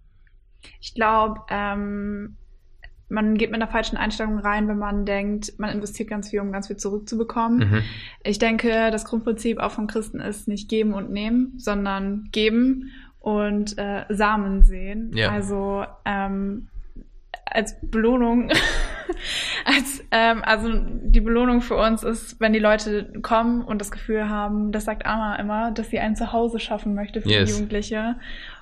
Ich 0.81 0.95
glaube, 0.95 1.43
ähm, 1.51 2.39
man 3.11 3.37
geht 3.37 3.51
mit 3.51 3.61
einer 3.61 3.71
falschen 3.71 3.99
Einstellung 3.99 4.39
rein, 4.39 4.67
wenn 4.67 4.79
man 4.79 5.05
denkt, 5.05 5.59
man 5.59 5.69
investiert 5.69 6.09
ganz 6.09 6.31
viel, 6.31 6.41
um 6.41 6.53
ganz 6.53 6.69
viel 6.69 6.79
zurückzubekommen. 6.79 7.59
Mhm. 7.59 7.83
Ich 8.25 8.39
denke, 8.39 8.91
das 8.91 9.05
Grundprinzip 9.05 9.59
auch 9.59 9.73
von 9.73 9.89
Christen 9.89 10.21
ist 10.21 10.49
nicht 10.49 10.71
geben 10.71 10.95
und 10.95 11.11
nehmen, 11.11 11.53
sondern 11.59 12.31
geben 12.33 12.91
und 13.23 13.79
äh, 13.79 14.05
Samen 14.11 14.63
sehen. 14.63 15.11
Ja. 15.15 15.31
Also 15.31 15.85
ähm, 16.05 16.69
als 17.47 17.77
Belohnung, 17.83 18.51
als 19.65 20.05
ähm, 20.11 20.43
also 20.45 20.71
die 20.75 21.21
Belohnung 21.21 21.61
für 21.61 21.77
uns 21.77 22.03
ist, 22.03 22.41
wenn 22.41 22.53
die 22.53 22.59
Leute 22.59 23.13
kommen 23.23 23.63
und 23.63 23.79
das 23.81 23.91
Gefühl 23.91 24.29
haben, 24.29 24.73
das 24.73 24.85
sagt 24.85 25.07
Anna 25.07 25.37
immer, 25.37 25.71
dass 25.71 25.91
sie 25.91 25.99
ein 26.01 26.17
Zuhause 26.17 26.59
schaffen 26.59 26.95
möchte 26.95 27.21
für 27.21 27.29
Yes. 27.29 27.49
die 27.51 27.55
Jugendliche. 27.55 28.17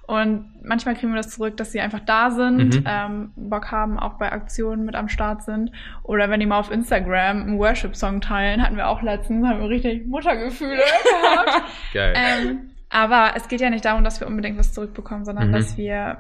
Und 0.07 0.47
manchmal 0.65 0.97
kriegen 0.97 1.13
wir 1.13 1.19
das 1.19 1.31
zurück, 1.31 1.57
dass 1.57 1.71
sie 1.71 1.81
einfach 1.81 2.01
da 2.01 2.33
sind, 2.33 2.81
Mhm. 2.81 2.85
ähm, 2.85 3.31
Bock 3.37 3.71
haben, 3.71 3.97
auch 3.97 4.15
bei 4.15 4.33
Aktionen 4.33 4.85
mit 4.85 4.97
am 4.97 5.09
Start 5.09 5.45
sind. 5.45 5.71
Oder 6.03 6.29
wenn 6.31 6.41
die 6.41 6.47
mal 6.47 6.59
auf 6.59 6.73
Instagram 6.73 7.43
einen 7.43 7.59
Worship-Song 7.61 8.21
teilen, 8.21 8.61
hatten 8.61 8.77
wir 8.77 8.89
auch 8.89 9.03
letztens, 9.03 9.47
haben 9.47 9.61
wir 9.61 9.69
richtig 9.69 10.07
Muttergefühle 10.09 10.79
gehabt. 11.23 11.63
Geil. 11.95 12.15
ähm, 12.17 12.70
aber 12.91 13.33
es 13.37 13.49
geht 13.49 13.61
ja 13.61 13.71
nicht 13.71 13.85
darum, 13.85 14.05
dass 14.05 14.21
wir 14.21 14.27
unbedingt 14.27 14.59
was 14.59 14.73
zurückbekommen, 14.73 15.25
sondern 15.25 15.49
Mhm. 15.49 15.53
dass 15.53 15.77
wir 15.77 16.19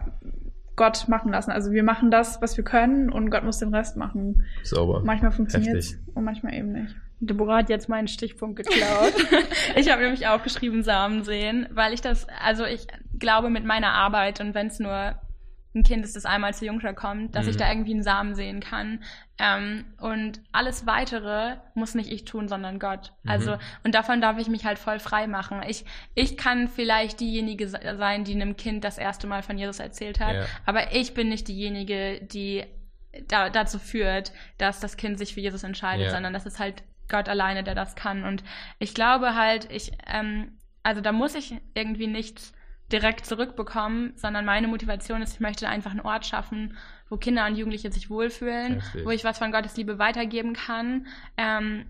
Gott 0.76 1.08
machen 1.08 1.30
lassen. 1.32 1.50
Also 1.50 1.72
wir 1.72 1.82
machen 1.82 2.10
das, 2.10 2.40
was 2.40 2.56
wir 2.56 2.64
können 2.64 3.10
und 3.10 3.28
Gott 3.30 3.44
muss 3.44 3.58
den 3.58 3.74
Rest 3.74 3.96
machen. 3.96 4.44
Sauber. 4.62 5.02
Manchmal 5.04 5.30
funktioniert 5.32 5.76
es 5.76 5.98
und 6.14 6.24
manchmal 6.24 6.54
eben 6.54 6.72
nicht. 6.72 6.96
Deborah 7.18 7.58
hat 7.58 7.68
jetzt 7.68 7.90
meinen 7.90 8.08
Stichpunkt 8.08 8.56
geklaut. 8.56 9.12
ich 9.76 9.90
habe 9.92 10.00
nämlich 10.00 10.26
aufgeschrieben 10.26 10.82
Samen 10.82 11.22
sehen, 11.22 11.66
weil 11.72 11.92
ich 11.92 12.00
das, 12.00 12.26
also 12.42 12.64
ich 12.64 12.86
glaube 13.18 13.50
mit 13.50 13.66
meiner 13.66 13.92
Arbeit 13.92 14.40
und 14.40 14.54
wenn 14.54 14.68
es 14.68 14.78
nur 14.78 15.16
ein 15.74 15.84
Kind 15.84 16.04
ist, 16.04 16.16
das 16.16 16.24
einmal 16.26 16.52
zur 16.52 16.66
Jungschau 16.66 16.92
kommt, 16.94 17.34
dass 17.36 17.46
ich 17.46 17.54
Mhm. 17.54 17.58
da 17.58 17.68
irgendwie 17.70 17.92
einen 17.92 18.02
Samen 18.02 18.34
sehen 18.34 18.58
kann. 18.60 19.04
Ähm, 19.38 19.84
und 20.00 20.40
alles 20.50 20.84
weitere 20.86 21.56
muss 21.74 21.94
nicht 21.94 22.10
ich 22.10 22.24
tun, 22.24 22.48
sondern 22.48 22.78
Gott. 22.80 23.12
Mhm. 23.22 23.30
Also, 23.30 23.56
und 23.84 23.94
davon 23.94 24.20
darf 24.20 24.36
ich 24.38 24.48
mich 24.48 24.64
halt 24.64 24.78
voll 24.78 24.98
frei 24.98 25.26
machen. 25.28 25.62
Ich, 25.66 25.84
ich 26.14 26.36
kann 26.36 26.66
vielleicht 26.68 27.20
diejenige 27.20 27.68
se- 27.68 27.96
sein, 27.96 28.24
die 28.24 28.34
einem 28.34 28.56
Kind 28.56 28.82
das 28.84 28.98
erste 28.98 29.26
Mal 29.28 29.42
von 29.42 29.58
Jesus 29.58 29.78
erzählt 29.78 30.18
hat, 30.18 30.34
Ja. 30.34 30.44
aber 30.66 30.92
ich 30.92 31.14
bin 31.14 31.28
nicht 31.28 31.46
diejenige, 31.46 32.20
die 32.20 32.64
da, 33.28 33.48
dazu 33.50 33.78
führt, 33.78 34.32
dass 34.58 34.80
das 34.80 34.96
Kind 34.96 35.18
sich 35.18 35.34
für 35.34 35.40
Jesus 35.40 35.62
entscheidet, 35.62 36.06
Ja. 36.06 36.10
sondern 36.12 36.32
das 36.32 36.46
ist 36.46 36.58
halt 36.58 36.82
Gott 37.08 37.28
alleine, 37.28 37.62
der 37.64 37.74
das 37.74 37.94
kann. 37.96 38.24
Und 38.24 38.42
ich 38.78 38.94
glaube 38.94 39.34
halt, 39.34 39.70
ich, 39.70 39.92
ähm, 40.06 40.58
also 40.82 41.00
da 41.00 41.12
muss 41.12 41.34
ich 41.34 41.54
irgendwie 41.74 42.06
nichts 42.06 42.52
direkt 42.92 43.26
zurückbekommen, 43.26 44.12
sondern 44.16 44.44
meine 44.44 44.68
Motivation 44.68 45.22
ist, 45.22 45.34
ich 45.34 45.40
möchte 45.40 45.68
einfach 45.68 45.90
einen 45.90 46.00
Ort 46.00 46.26
schaffen, 46.26 46.76
wo 47.08 47.16
Kinder 47.16 47.46
und 47.46 47.56
Jugendliche 47.56 47.90
sich 47.90 48.10
wohlfühlen, 48.10 48.80
Heftig. 48.80 49.04
wo 49.04 49.10
ich 49.10 49.24
was 49.24 49.38
von 49.38 49.52
Gottes 49.52 49.76
Liebe 49.76 49.98
weitergeben 49.98 50.54
kann. 50.54 51.06
Ähm, 51.36 51.86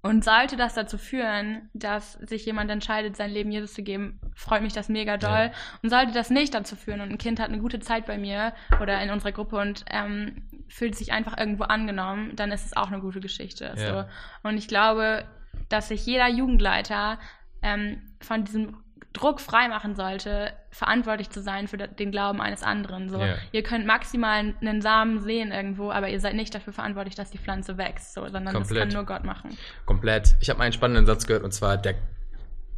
und 0.00 0.24
sollte 0.24 0.56
das 0.56 0.74
dazu 0.74 0.96
führen, 0.96 1.70
dass 1.74 2.12
sich 2.12 2.46
jemand 2.46 2.70
entscheidet, 2.70 3.16
sein 3.16 3.30
Leben 3.30 3.50
Jesus 3.50 3.74
zu 3.74 3.82
geben, 3.82 4.20
freut 4.34 4.62
mich 4.62 4.72
das 4.72 4.88
mega 4.88 5.16
doll. 5.16 5.50
Ja. 5.50 5.52
Und 5.82 5.90
sollte 5.90 6.12
das 6.12 6.30
nicht 6.30 6.54
dazu 6.54 6.76
führen 6.76 7.00
und 7.00 7.10
ein 7.10 7.18
Kind 7.18 7.40
hat 7.40 7.48
eine 7.48 7.58
gute 7.58 7.80
Zeit 7.80 8.06
bei 8.06 8.16
mir 8.16 8.52
oder 8.80 9.02
in 9.02 9.10
unserer 9.10 9.32
Gruppe 9.32 9.56
und 9.56 9.84
ähm, 9.90 10.48
fühlt 10.68 10.94
sich 10.94 11.12
einfach 11.12 11.36
irgendwo 11.36 11.64
angenommen, 11.64 12.36
dann 12.36 12.52
ist 12.52 12.64
es 12.64 12.76
auch 12.76 12.88
eine 12.88 13.00
gute 13.00 13.20
Geschichte. 13.20 13.74
Ja. 13.76 14.04
So. 14.04 14.48
Und 14.48 14.56
ich 14.56 14.68
glaube, 14.68 15.24
dass 15.68 15.88
sich 15.88 16.06
jeder 16.06 16.28
Jugendleiter 16.28 17.18
ähm, 17.62 18.00
von 18.20 18.44
diesem 18.44 18.76
Druck 19.14 19.40
freimachen 19.40 19.94
sollte, 19.96 20.52
verantwortlich 20.70 21.30
zu 21.30 21.40
sein 21.40 21.66
für 21.66 21.76
den 21.78 22.10
Glauben 22.10 22.40
eines 22.40 22.62
anderen. 22.62 23.08
So, 23.08 23.18
Ja. 23.20 23.36
ihr 23.52 23.62
könnt 23.62 23.86
maximal 23.86 24.54
einen 24.60 24.82
Samen 24.82 25.20
sehen 25.20 25.50
irgendwo, 25.50 25.90
aber 25.90 26.08
ihr 26.10 26.20
seid 26.20 26.34
nicht 26.34 26.54
dafür 26.54 26.72
verantwortlich, 26.72 27.14
dass 27.14 27.30
die 27.30 27.38
Pflanze 27.38 27.78
wächst, 27.78 28.12
so, 28.14 28.22
sondern 28.24 28.44
das 28.46 28.54
Komplett. 28.54 28.78
kann 28.80 28.88
nur 28.92 29.04
Gott 29.04 29.24
machen. 29.24 29.56
Komplett. 29.86 30.36
Ich 30.40 30.50
habe 30.50 30.60
einen 30.60 30.72
spannenden 30.72 31.06
Satz 31.06 31.26
gehört 31.26 31.42
und 31.42 31.52
zwar, 31.52 31.78
der, 31.78 31.94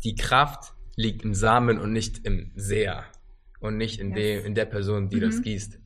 die 0.05 0.15
Kraft 0.15 0.73
liegt 0.97 1.23
im 1.25 1.35
Samen 1.35 1.79
und 1.79 1.93
nicht 1.93 2.25
im 2.25 2.53
Seher. 2.55 3.05
Und 3.59 3.77
nicht 3.77 4.01
in, 4.01 4.15
Yes. 4.17 4.17
dem, 4.43 4.47
in 4.47 4.55
der 4.55 4.65
Person, 4.65 5.11
die 5.11 5.21
das 5.21 5.39
Mhm. 5.39 5.43
gießt. 5.43 5.79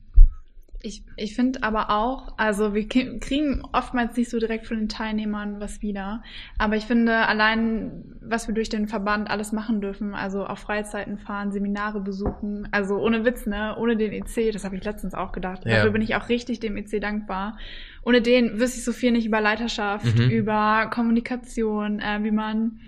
Ich, 0.85 1.03
ich 1.17 1.35
finde 1.35 1.63
aber 1.63 1.89
auch, 1.89 2.37
also 2.37 2.75
wir 2.75 2.87
kriegen 2.87 3.63
oftmals 3.73 4.15
nicht 4.15 4.29
so 4.29 4.37
direkt 4.37 4.67
von 4.67 4.77
den 4.77 4.87
Teilnehmern 4.87 5.59
was 5.59 5.81
wieder. 5.81 6.21
Aber 6.59 6.75
ich 6.75 6.85
finde 6.85 7.27
allein, 7.27 8.03
was 8.21 8.47
wir 8.47 8.53
durch 8.53 8.69
den 8.69 8.87
Verband 8.87 9.29
alles 9.29 9.51
machen 9.51 9.81
dürfen, 9.81 10.13
also 10.13 10.45
auf 10.45 10.59
Freizeiten 10.59 11.17
fahren, 11.17 11.51
Seminare 11.51 12.01
besuchen, 12.01 12.67
also 12.71 12.97
ohne 12.97 13.25
Witz, 13.25 13.47
ne, 13.47 13.75
ohne 13.79 13.97
den 13.97 14.11
EC, 14.13 14.51
das 14.51 14.63
habe 14.63 14.75
ich 14.75 14.83
letztens 14.83 15.15
auch 15.15 15.31
gedacht. 15.31 15.65
Ja. 15.65 15.77
Dafür 15.77 15.91
bin 15.91 16.03
ich 16.03 16.15
auch 16.15 16.29
richtig 16.29 16.59
dem 16.59 16.77
EC 16.77 16.99
dankbar. 17.01 17.57
Ohne 18.03 18.21
den 18.21 18.59
wüsste 18.59 18.77
ich 18.77 18.85
so 18.85 18.91
viel 18.91 19.11
nicht 19.11 19.25
über 19.25 19.41
Leiterschaft, 19.41 20.17
Mhm. 20.17 20.29
über 20.29 20.91
Kommunikation, 20.93 21.99
äh, 21.99 22.19
wie 22.23 22.31
man 22.31 22.79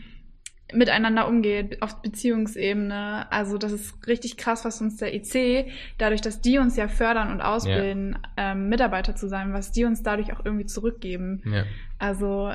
miteinander 0.73 1.27
umgeht, 1.27 1.81
auf 1.81 2.01
Beziehungsebene. 2.01 3.31
Also 3.31 3.57
das 3.57 3.71
ist 3.71 4.05
richtig 4.07 4.37
krass, 4.37 4.65
was 4.65 4.81
uns 4.81 4.97
der 4.97 5.13
IC, 5.13 5.71
dadurch, 5.97 6.21
dass 6.21 6.41
die 6.41 6.57
uns 6.57 6.75
ja 6.75 6.87
fördern 6.87 7.31
und 7.31 7.41
ausbilden, 7.41 8.19
ähm, 8.35 8.69
Mitarbeiter 8.69 9.15
zu 9.15 9.27
sein, 9.29 9.53
was 9.53 9.71
die 9.71 9.85
uns 9.85 10.03
dadurch 10.03 10.33
auch 10.33 10.43
irgendwie 10.43 10.65
zurückgeben. 10.65 11.41
Ja. 11.45 11.63
Also 11.99 12.53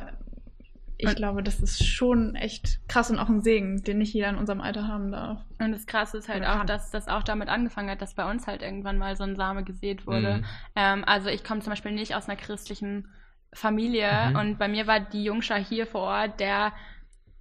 ich 0.98 1.08
Und- 1.08 1.16
glaube, 1.16 1.42
das 1.42 1.58
ist 1.60 1.84
schon 1.84 2.34
echt 2.36 2.86
krass 2.88 3.10
und 3.10 3.18
auch 3.18 3.28
ein 3.28 3.40
Segen, 3.40 3.82
den 3.82 3.98
nicht 3.98 4.12
jeder 4.14 4.28
in 4.28 4.36
unserem 4.36 4.60
Alter 4.60 4.86
haben 4.86 5.10
darf. 5.10 5.40
Und 5.58 5.72
das 5.72 5.86
Krasse 5.86 6.18
ist 6.18 6.28
halt 6.28 6.42
Oder 6.42 6.52
auch, 6.52 6.58
kann. 6.58 6.66
dass 6.68 6.90
das 6.90 7.08
auch 7.08 7.22
damit 7.24 7.48
angefangen 7.48 7.90
hat, 7.90 8.02
dass 8.02 8.14
bei 8.14 8.30
uns 8.30 8.46
halt 8.46 8.62
irgendwann 8.62 8.98
mal 8.98 9.16
so 9.16 9.24
ein 9.24 9.34
Same 9.36 9.64
gesät 9.64 10.06
wurde. 10.06 10.36
Mhm. 10.38 10.44
Ähm, 10.76 11.04
also 11.06 11.28
ich 11.28 11.42
komme 11.44 11.60
zum 11.60 11.70
Beispiel 11.70 11.92
nicht 11.92 12.14
aus 12.14 12.28
einer 12.28 12.36
christlichen 12.36 13.08
Familie 13.54 14.10
Mhm. 14.30 14.36
und 14.36 14.58
bei 14.58 14.68
mir 14.68 14.86
war 14.86 15.00
die 15.00 15.24
Jungschar 15.24 15.58
hier 15.58 15.86
vor 15.86 16.02
Ort 16.02 16.40
der, 16.40 16.72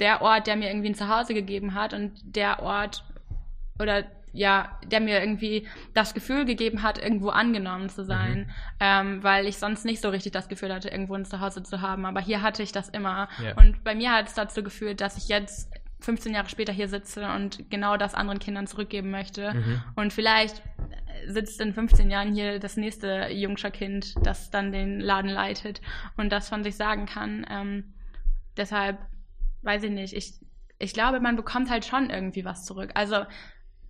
der 0.02 0.22
Ort, 0.22 0.48
der 0.48 0.58
mir 0.58 0.70
irgendwie 0.70 0.90
ein 0.90 0.96
Zuhause 0.96 1.34
gegeben 1.34 1.74
hat 1.74 1.94
und 1.94 2.12
der 2.24 2.62
Ort 2.62 3.04
oder 3.80 4.04
ja, 4.34 4.80
der 4.86 5.02
mir 5.02 5.20
irgendwie 5.20 5.68
das 5.94 6.14
Gefühl 6.14 6.46
gegeben 6.46 6.84
hat, 6.84 6.98
irgendwo 6.98 7.30
angenommen 7.30 7.90
zu 7.90 8.06
sein, 8.06 8.50
ähm, 8.80 9.22
weil 9.24 9.46
ich 9.46 9.58
sonst 9.58 9.84
nicht 9.84 10.02
so 10.02 10.10
richtig 10.10 10.32
das 10.32 10.48
Gefühl 10.48 10.74
hatte, 10.74 10.90
irgendwo 10.90 11.16
ein 11.16 11.26
Zuhause 11.26 11.64
zu 11.64 11.82
haben. 11.82 12.06
Aber 12.06 12.22
hier 12.22 12.42
hatte 12.42 12.64
ich 12.64 12.72
das 12.72 12.88
immer. 12.90 13.28
Ja. 13.44 13.58
Und 13.58 13.84
bei 13.84 13.94
mir 13.94 14.14
hat 14.14 14.28
es 14.28 14.34
dazu 14.34 14.64
geführt, 14.64 15.02
dass 15.02 15.18
ich 15.18 15.28
jetzt 15.28 15.70
15 16.00 16.34
Jahre 16.34 16.50
später 16.50 16.74
hier 16.74 16.88
sitze 16.88 17.30
und 17.30 17.70
genau 17.70 17.98
das 17.98 18.16
anderen 18.16 18.40
Kindern 18.40 18.68
zurückgeben 18.68 19.12
möchte. 19.12 19.54
Mhm. 19.54 19.84
Und 19.96 20.14
vielleicht 20.14 20.62
sitzt 21.28 21.60
in 21.62 21.74
15 21.74 22.10
Jahren 22.10 22.34
hier 22.34 22.60
das 22.60 22.78
nächste 22.78 23.28
Jungscher 23.32 23.72
Kind, 23.72 24.16
das 24.24 24.50
dann 24.50 24.72
den 24.72 25.00
Laden 25.00 25.30
leitet 25.30 25.82
und 26.18 26.32
das 26.32 26.50
von 26.50 26.64
sich 26.64 26.76
sagen 26.76 27.06
kann. 27.06 27.46
Ähm, 27.50 27.94
deshalb 28.58 28.98
weiß 29.62 29.84
ich 29.84 29.92
nicht. 29.92 30.14
Ich, 30.14 30.40
ich 30.80 30.94
glaube, 30.94 31.20
man 31.20 31.36
bekommt 31.36 31.70
halt 31.70 31.86
schon 31.86 32.10
irgendwie 32.10 32.46
was 32.46 32.66
zurück. 32.66 32.92
Also 32.96 33.26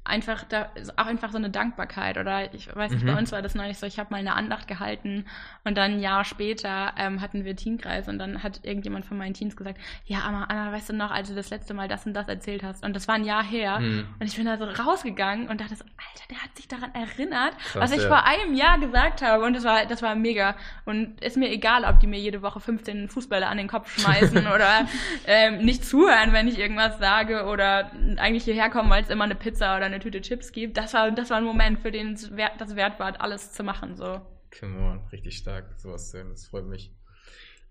einfach 0.04 0.44
da 0.46 0.70
auch 0.98 1.06
einfach 1.06 1.30
so 1.32 1.38
eine 1.38 1.52
Dankbarkeit 1.52 2.18
oder 2.18 2.52
ich 2.56 2.76
weiß 2.76 2.92
nicht, 2.92 3.04
Mhm. 3.04 3.08
bei 3.14 3.18
uns 3.20 3.32
war 3.32 3.44
das 3.44 3.54
neulich 3.54 3.78
so, 3.78 3.86
ich 3.86 4.00
habe 4.00 4.10
mal 4.10 4.18
eine 4.18 4.34
Andacht 4.34 4.68
gehalten 4.68 5.26
und 5.64 5.78
dann 5.78 5.92
ein 5.94 6.00
Jahr 6.00 6.26
später 6.26 6.94
ähm, 6.98 7.22
hatten 7.22 7.46
wir 7.46 7.56
Teamkreis 7.56 8.08
und 8.08 8.18
dann 8.18 8.42
hat 8.42 8.62
irgendjemand 8.64 9.06
von 9.06 9.18
meinen 9.20 9.36
Teams 9.36 9.56
gesagt, 9.56 9.78
ja, 10.06 10.22
aber 10.22 10.50
Anna, 10.50 10.72
weißt 10.72 10.90
du 10.90 10.94
noch, 10.94 11.12
als 11.12 11.30
du 11.30 11.36
das 11.36 11.52
letzte 11.52 11.76
Mal 11.76 11.88
das 11.88 12.06
und 12.08 12.14
das 12.16 12.28
erzählt 12.28 12.64
hast 12.64 12.84
und 12.84 12.96
das 12.96 13.08
war 13.08 13.14
ein 13.16 13.24
Jahr 13.26 13.44
her 13.44 13.80
Mhm. 13.80 14.08
und 14.20 14.26
ich 14.26 14.36
bin 14.36 14.46
da 14.48 14.58
so 14.58 14.66
rausgegangen 14.66 15.50
und 15.50 15.62
dachte 15.62 15.76
so, 15.76 15.84
Alter, 15.84 16.26
der 16.32 16.38
hat 16.42 16.56
sich 16.58 16.68
daran 16.68 16.92
erinnert, 16.96 17.56
Krass, 17.60 17.76
was 17.76 17.92
ich 17.92 18.02
ja. 18.02 18.08
vor 18.08 18.26
einem 18.26 18.56
Jahr 18.56 18.80
gesagt 18.80 19.22
habe 19.22 19.44
und 19.46 19.54
das 19.56 19.64
war, 19.64 19.86
das 19.86 20.02
war 20.02 20.16
mega 20.16 20.56
und 20.86 21.22
ist 21.22 21.38
mir 21.38 21.50
egal, 21.52 21.86
ob 21.86 22.00
die 22.00 22.08
mir 22.08 22.20
jede 22.20 22.42
Woche 22.42 22.60
15 22.60 23.08
Fußbälle 23.08 23.46
an 23.46 23.58
den 23.58 23.68
Kopf 23.68 24.00
schmeißen 24.02 24.48
oder 24.56 24.88
ähm, 25.28 25.60
nicht 25.60 25.86
zuhören, 25.86 26.34
wenn 26.34 26.48
ich 26.48 26.58
irgendwas 26.58 26.98
sage 26.98 27.46
oder 27.46 27.92
eigentlich 28.18 28.46
hierher 28.46 28.72
kommen, 28.72 28.90
weil 28.90 29.04
es 29.04 29.10
immer 29.12 29.26
eine 29.26 29.36
Pizza 29.36 29.78
oder 29.78 29.91
eine 29.94 30.02
Tüte 30.02 30.22
Chips 30.22 30.52
gibt. 30.52 30.78
Das 30.78 30.94
war, 30.94 31.12
das 31.12 31.30
war 31.30 31.38
ein 31.38 31.44
Moment, 31.44 31.80
für 31.80 31.92
den 31.92 32.14
es 32.14 32.36
wert, 32.36 32.60
das 32.60 32.76
wert 32.76 33.00
war, 33.00 33.20
alles 33.22 33.52
zu 33.52 33.64
machen, 33.64 33.96
so. 33.96 34.22
Come 34.60 34.80
on, 34.80 35.00
richtig 35.12 35.38
stark, 35.38 35.80
sowas 35.80 36.10
zu 36.10 36.18
hören, 36.18 36.30
das 36.30 36.48
freut 36.48 36.66
mich. 36.66 36.92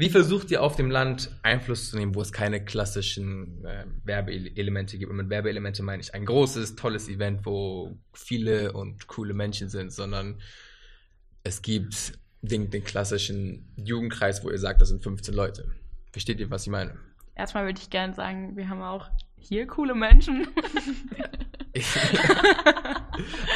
Wie 0.00 0.09
versucht 0.09 0.50
ihr 0.50 0.62
auf 0.62 0.76
dem 0.76 0.90
Land 0.90 1.30
Einfluss 1.42 1.90
zu 1.90 1.98
nehmen, 1.98 2.14
wo 2.14 2.22
es 2.22 2.33
keine 2.33 2.64
klassischen 2.64 3.62
äh, 3.66 3.85
Werbeelemente 4.04 4.96
gibt? 4.96 5.11
Und 5.11 5.18
mit 5.18 5.28
Werbeelemente 5.28 5.83
meine 5.83 6.00
ich 6.00 6.14
ein 6.14 6.24
großes, 6.24 6.74
tolles 6.74 7.11
Event, 7.11 7.44
wo 7.44 7.98
viele 8.14 8.72
und 8.72 9.09
coole 9.09 9.35
Menschen 9.35 9.68
sind, 9.68 9.92
sondern 9.92 10.40
es 11.42 11.61
gibt 11.61 12.18
den, 12.40 12.70
den 12.70 12.83
klassischen 12.83 13.74
Jugendkreis, 13.76 14.42
wo 14.42 14.50
ihr 14.50 14.59
sagt, 14.59 14.80
das 14.80 14.88
sind 14.88 15.02
15 15.02 15.35
Leute. 15.35 15.70
Versteht 16.12 16.40
ihr, 16.40 16.50
was 16.50 16.62
ich 16.62 16.70
meine? 16.70 16.96
Erstmal 17.35 17.66
würde 17.66 17.78
ich 17.78 17.90
gerne 17.90 18.14
sagen, 18.14 18.56
wir 18.56 18.70
haben 18.70 18.80
auch 18.80 19.11
hier 19.37 19.66
coole 19.66 19.94
Menschen. 19.94 20.48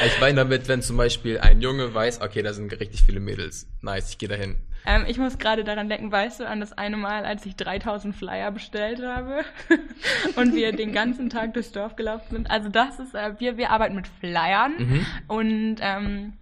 Ich, 0.07 0.20
meine 0.20 0.35
damit, 0.37 0.68
wenn 0.68 0.83
zum 0.83 0.96
Beispiel 0.98 1.38
ein 1.38 1.61
Junge 1.62 1.94
weiß, 1.94 2.20
okay, 2.20 2.42
da 2.42 2.53
sind 2.53 2.70
richtig 2.79 3.03
viele 3.03 3.20
Mädels. 3.20 3.66
Nice, 3.81 4.11
ich 4.11 4.18
gehe 4.18 4.29
dahin. 4.29 4.57
ähm, 4.85 5.05
ich 5.09 5.16
muss 5.16 5.38
gerade 5.38 5.64
daran 5.64 5.88
denken, 5.88 6.12
weißt 6.12 6.40
du, 6.40 6.46
an 6.48 6.61
das 6.61 6.72
eine 6.77 6.98
Mal, 6.98 7.24
als 7.24 7.46
ich 7.46 7.57
3000 7.57 8.14
Flyer 8.14 8.50
bestellt 8.50 9.00
habe 9.03 9.42
und 10.37 10.55
wir 10.55 10.72
den 10.72 10.92
ganzen 10.92 11.31
Tag 11.31 11.55
durchs 11.55 11.72
Dorf 11.72 11.96
gelaufen 11.96 12.27
sind. 12.31 12.50
Also 12.50 12.68
das 12.68 12.98
ist, 12.98 13.14
äh, 13.14 13.40
wir, 13.40 13.57
wir 13.57 13.70
arbeiten 13.70 13.94
mit 13.94 14.07
Flyern 14.07 14.74
Mhm. 14.79 15.07
und 15.29 15.77
ähm, 15.81 16.33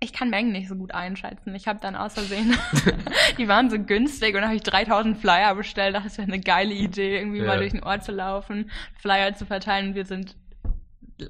ich 0.00 0.12
kann 0.14 0.30
Mengen 0.30 0.52
nicht 0.52 0.68
so 0.68 0.74
gut 0.74 0.92
einschätzen. 0.94 1.54
Ich 1.54 1.68
habe 1.68 1.78
dann 1.82 1.94
aus 1.94 2.14
Versehen, 2.14 2.56
die 3.38 3.46
waren 3.48 3.68
so 3.70 3.78
günstig 3.78 4.28
und 4.34 4.40
dann 4.40 4.46
habe 4.46 4.56
ich 4.56 4.62
3000 4.62 5.18
Flyer 5.18 5.54
bestellt. 5.54 5.94
Das 5.94 6.16
wäre 6.18 6.26
eine 6.26 6.40
geile 6.40 6.72
Idee, 6.72 7.18
irgendwie 7.18 7.38
Ja. 7.40 7.44
mal 7.46 7.58
durch 7.58 7.72
den 7.72 7.82
Ort 7.84 8.02
zu 8.02 8.12
laufen, 8.12 8.70
Flyer 9.00 9.34
zu 9.34 9.44
verteilen. 9.46 9.88
Und 9.88 9.94
wir 9.94 10.04
sind 10.06 10.34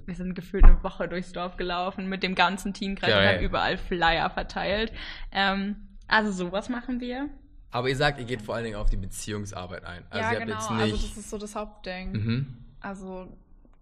wir 0.07 0.15
sind 0.15 0.35
gefühlt 0.35 0.65
eine 0.65 0.83
Woche 0.83 1.09
durchs 1.09 1.33
Dorf 1.33 1.57
gelaufen 1.57 2.09
mit 2.09 2.23
dem 2.23 2.35
ganzen 2.35 2.73
Teamkreis 2.75 3.11
und 3.13 3.17
Geil. 3.19 3.37
haben 3.37 3.45
überall 3.45 3.77
Flyer 3.79 4.31
verteilt. 4.31 4.93
Ähm, 5.31 5.77
also 6.09 6.31
sowas 6.33 6.69
machen 6.69 7.01
wir. 7.01 7.29
Aber 7.71 7.89
ihr 7.89 7.97
sagt, 7.97 8.19
ihr 8.19 8.27
geht 8.27 8.43
vor 8.43 8.55
allen 8.55 8.65
Dingen 8.65 8.77
auf 8.77 8.91
die 8.91 8.97
Beziehungsarbeit 8.99 9.85
ein. 9.85 10.05
Also 10.11 10.23
ja, 10.25 10.33
ihr 10.33 10.39
habt 10.41 10.47
genau. 10.47 10.59
jetzt 10.59 10.71
Also 10.71 10.85
nicht. 10.97 11.05
das 11.11 11.17
ist 11.17 11.31
so 11.31 11.39
das 11.39 11.55
Hauptding. 11.57 12.13
mhm. 12.13 12.57
Also 12.81 13.29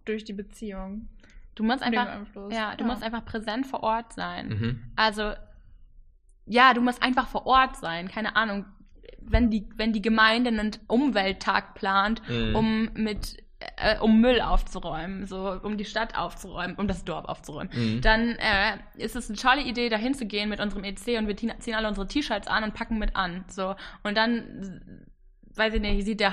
durch 0.04 0.24
die 0.24 0.32
Beziehung. 0.32 1.08
Du 1.56 1.64
musst 1.64 1.82
einfach, 1.82 2.06
ja, 2.50 2.74
du 2.76 2.84
musst 2.84 3.02
einfach 3.02 3.24
präsent 3.24 3.66
vor 3.66 3.82
Ort 3.82 4.12
sein. 4.12 4.48
Mhm. 4.48 4.82
Also, 4.96 5.32
ja, 6.46 6.72
du 6.74 6.80
musst 6.80 7.02
einfach 7.02 7.26
vor 7.28 7.46
Ort 7.46 7.76
sein. 7.76 8.08
Keine 8.08 8.36
Ahnung, 8.36 8.64
wenn 9.20 9.50
die, 9.50 9.68
wenn 9.76 9.92
die 9.92 10.02
Gemeinde 10.02 10.48
einen 10.50 10.70
Umwelttag 10.86 11.74
plant, 11.74 12.22
Mhm. 12.28 12.54
um 12.56 12.90
mit 12.94 13.36
äh, 13.76 13.98
um 13.98 14.20
Müll 14.20 14.40
aufzuräumen, 14.40 15.26
so 15.26 15.58
um 15.62 15.76
die 15.76 15.84
Stadt 15.84 16.16
aufzuräumen, 16.16 16.76
um 16.76 16.88
das 16.88 17.04
Dorf 17.04 17.24
aufzuräumen, 17.26 17.70
Mhm. 17.74 18.00
dann 18.00 18.30
äh, 18.36 18.78
ist 18.96 19.16
es 19.16 19.28
eine 19.28 19.38
tolle 19.38 19.62
Idee, 19.62 19.88
da 19.88 19.96
hinzugehen 19.96 20.48
mit 20.48 20.60
unserem 20.60 20.84
EC 20.84 21.18
und 21.18 21.26
wir 21.28 21.36
zie- 21.36 21.58
ziehen 21.58 21.74
alle 21.74 21.88
unsere 21.88 22.06
T-Shirts 22.06 22.48
an 22.48 22.64
und 22.64 22.74
packen 22.74 22.98
mit 22.98 23.16
an. 23.16 23.44
So. 23.48 23.74
Und 24.02 24.16
dann, 24.16 25.04
weiß 25.54 25.74
ich 25.74 25.80
nicht, 25.80 26.04
sieht 26.06 26.20
der 26.20 26.32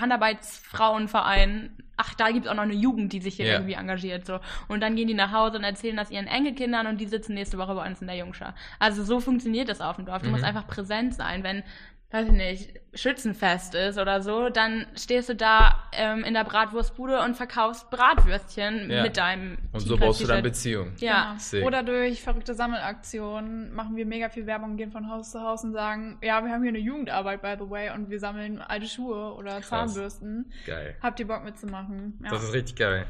Handarbeitsfrauenverein, 0.82 1.72
ach, 1.98 2.13
da 2.13 2.30
gibt 2.32 2.46
es 2.46 2.52
auch 2.52 2.56
noch 2.56 2.63
eine 2.63 2.76
Jugend, 2.76 3.12
die 3.13 3.20
sich 3.20 3.36
hier 3.36 3.46
Ja. 3.48 3.54
irgendwie 3.54 3.74
engagiert. 3.74 4.26
So. 4.26 4.40
Und 4.68 4.82
dann 4.82 4.96
gehen 4.96 5.08
die 5.08 5.13
nach 5.13 5.32
Hause 5.32 5.58
und 5.58 5.63
erzählen 5.63 5.98
das 5.98 6.12
ihren 6.12 6.28
Enkelkindern 6.28 6.88
und 6.88 7.02
die 7.02 7.08
sitzen 7.08 7.34
nächste 7.34 7.58
Woche 7.58 7.74
bei 7.76 7.86
uns 7.88 8.02
in 8.02 8.08
der 8.08 8.16
Jungschar. 8.18 8.54
Also 8.80 9.04
so 9.04 9.20
funktioniert 9.20 9.68
das 9.70 9.82
auf 9.82 9.96
dem 9.96 10.06
Dorf. 10.06 10.22
Du 10.22 10.28
Mhm. 10.28 10.34
musst 10.34 10.44
einfach 10.44 10.68
präsent 10.68 11.16
sein. 11.16 11.44
Wenn, 11.44 11.63
weiß 12.10 12.28
ich 12.28 12.34
nicht, 12.34 12.80
Schützenfest 12.93 13.76
ist 13.76 13.98
oder 14.00 14.22
so, 14.22 14.48
dann 14.50 14.88
stehst 14.96 15.28
du 15.28 15.36
da 15.36 15.84
ähm, 15.91 16.24
in 16.24 16.34
der 16.34 16.46
Bratwurstbude 16.46 17.22
und 17.22 17.36
verkaufst 17.36 17.89
Bratwürstchen 17.89 18.89
Ja. 18.89 19.04
mit 19.04 19.17
deinem 19.17 19.58
Und 19.74 19.82
so 19.82 19.98
baust 19.98 20.22
du 20.22 20.26
dann. 20.28 20.41
Beziehung. 20.41 20.93
Ja. 21.00 21.36
Genau. 21.52 21.67
Oder 21.67 21.84
durch 21.84 22.22
verrückte 22.24 22.54
Sammelaktionen 22.56 23.74
machen 23.74 23.98
wir 23.98 24.06
mega 24.06 24.30
viel 24.30 24.46
Werbung, 24.46 24.78
gehen 24.78 24.91
von 24.91 25.10
Haus 25.10 25.32
zu 25.32 25.41
Haus 25.41 25.63
und 25.65 25.74
sagen, 25.74 26.17
ja, 26.22 26.43
wir 26.43 26.52
haben 26.52 26.62
hier 26.62 26.70
eine 26.70 26.80
Jugendarbeit, 26.80 27.41
by 27.41 27.56
the 27.60 27.70
way, 27.70 27.89
und 27.93 28.10
wir 28.10 28.20
sammeln 28.20 28.62
alte 28.62 28.88
Schuhe 28.88 29.34
oder 29.34 29.62
Zahnbürsten. 29.62 30.52
Geil. 30.65 30.96
Habt 31.02 31.20
ihr 31.20 31.28
Bock 31.28 31.43
mitzumachen? 31.43 32.20
Ja. 32.24 32.30
Das 32.30 32.43
ist 32.43 32.54
richtig 32.54 32.78
geil. 32.78 33.06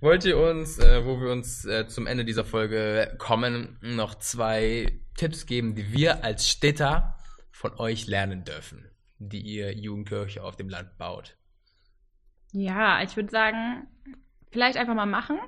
Wollt 0.00 0.24
ihr 0.24 0.38
uns, 0.38 0.78
äh, 0.78 1.04
wo 1.04 1.20
wir 1.20 1.30
uns 1.32 1.64
äh, 1.64 1.86
zum 1.88 2.06
Ende 2.06 2.24
dieser 2.24 2.44
Folge 2.44 3.14
kommen, 3.18 3.78
noch 3.80 4.16
zwei 4.16 4.92
Tipps 5.16 5.46
geben, 5.46 5.74
die 5.74 5.92
wir 5.92 6.22
als 6.24 6.48
Städter 6.48 7.16
von 7.58 7.74
euch 7.78 8.06
lernen 8.06 8.44
dürfen, 8.44 8.88
die 9.18 9.40
ihr 9.40 9.76
Jugendkirche 9.76 10.44
auf 10.44 10.54
dem 10.54 10.68
Land 10.68 10.96
baut? 10.96 11.36
Ja, 12.52 13.02
ich 13.02 13.16
würde 13.16 13.30
sagen, 13.30 13.86
vielleicht 14.50 14.76
einfach 14.78 14.94
mal 14.94 15.06
machen. 15.06 15.38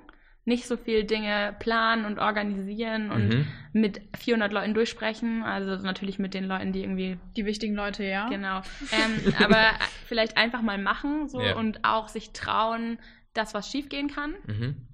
Nicht 0.44 0.66
so 0.66 0.76
viel 0.76 1.04
Dinge 1.04 1.54
planen 1.60 2.04
und 2.04 2.18
organisieren 2.18 3.10
und 3.10 3.28
Mhm. 3.28 3.46
mit 3.72 4.00
400 4.18 4.52
Leuten 4.52 4.74
durchsprechen. 4.74 5.42
Also 5.42 5.76
natürlich 5.84 6.18
mit 6.18 6.34
den 6.34 6.44
Leuten, 6.44 6.72
die 6.72 6.82
irgendwie 6.82 7.18
die 7.36 7.44
wichtigen 7.44 7.74
Leute, 7.74 8.04
ja. 8.04 8.28
Genau. 8.28 8.62
Ähm, 8.90 9.32
aber 9.38 9.70
vielleicht 10.06 10.36
einfach 10.36 10.62
mal 10.62 10.78
machen 10.78 11.28
so 11.28 11.40
Ja. 11.42 11.54
und 11.54 11.84
auch 11.84 12.08
sich 12.08 12.32
trauen, 12.32 12.98
dass 13.34 13.54
was 13.54 13.70
schiefgehen 13.70 14.08
kann. 14.08 14.34
Mhm. 14.46 14.88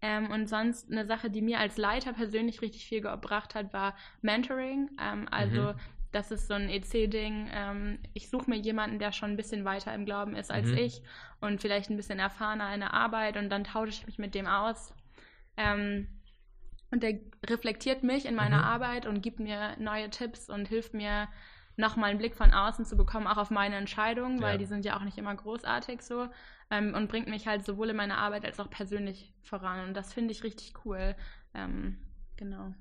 Ähm, 0.00 0.30
und 0.30 0.48
sonst 0.48 0.90
eine 0.92 1.06
Sache, 1.06 1.28
die 1.28 1.42
mir 1.42 1.58
als 1.58 1.76
Leiter 1.76 2.12
persönlich 2.12 2.62
richtig 2.62 2.86
viel 2.86 3.00
gebracht 3.00 3.54
hat, 3.56 3.72
war 3.72 3.96
Mentoring. 4.22 4.90
Ähm, 5.00 5.26
also 5.30 5.72
Mhm. 5.72 5.78
Das 6.12 6.30
ist 6.30 6.48
so 6.48 6.54
ein 6.54 6.68
EC-Ding. 6.70 7.48
Ähm, 7.52 7.98
ich 8.14 8.30
suche 8.30 8.50
mir 8.50 8.56
jemanden, 8.56 8.98
der 8.98 9.12
schon 9.12 9.30
ein 9.30 9.36
bisschen 9.36 9.64
weiter 9.64 9.94
im 9.94 10.04
Glauben 10.04 10.36
ist 10.36 10.50
als 10.50 10.70
Mhm. 10.70 10.78
ich 10.78 11.02
und 11.40 11.60
vielleicht 11.60 11.90
ein 11.90 11.96
bisschen 11.96 12.18
erfahrener 12.18 12.72
in 12.74 12.80
der 12.80 12.94
Arbeit 12.94 13.36
und 13.36 13.50
dann 13.50 13.64
tausche 13.64 13.90
ich 13.90 14.06
mich 14.06 14.18
mit 14.18 14.34
dem 14.34 14.46
aus. 14.46 14.94
Ähm, 15.56 16.08
und 16.90 17.02
der 17.02 17.20
reflektiert 17.46 18.02
mich 18.02 18.24
in 18.26 18.34
meiner 18.34 18.58
Mhm. 18.58 18.64
Arbeit 18.64 19.06
und 19.06 19.22
gibt 19.22 19.40
mir 19.40 19.76
neue 19.78 20.10
Tipps 20.10 20.48
und 20.48 20.68
hilft 20.68 20.94
mir, 20.94 21.28
nochmal 21.76 22.10
einen 22.10 22.18
Blick 22.18 22.34
von 22.34 22.52
außen 22.52 22.84
zu 22.84 22.96
bekommen, 22.96 23.28
auch 23.28 23.36
auf 23.36 23.50
meine 23.50 23.76
Entscheidungen, 23.76 24.42
weil 24.42 24.58
Ja. 24.58 24.58
die 24.58 24.66
sind 24.66 24.84
ja 24.84 24.96
auch 24.96 25.04
nicht 25.04 25.16
immer 25.16 25.34
großartig 25.34 26.02
so 26.02 26.28
ähm, 26.70 26.92
und 26.94 27.08
bringt 27.08 27.28
mich 27.28 27.46
halt 27.46 27.64
sowohl 27.64 27.90
in 27.90 27.96
meiner 27.96 28.18
Arbeit 28.18 28.44
als 28.44 28.58
auch 28.58 28.68
persönlich 28.68 29.32
voran. 29.42 29.86
Und 29.86 29.94
das 29.94 30.12
finde 30.12 30.32
ich 30.32 30.42
richtig 30.42 30.74
cool. 30.84 31.14
Ähm, 31.54 31.98
genau. 32.36 32.74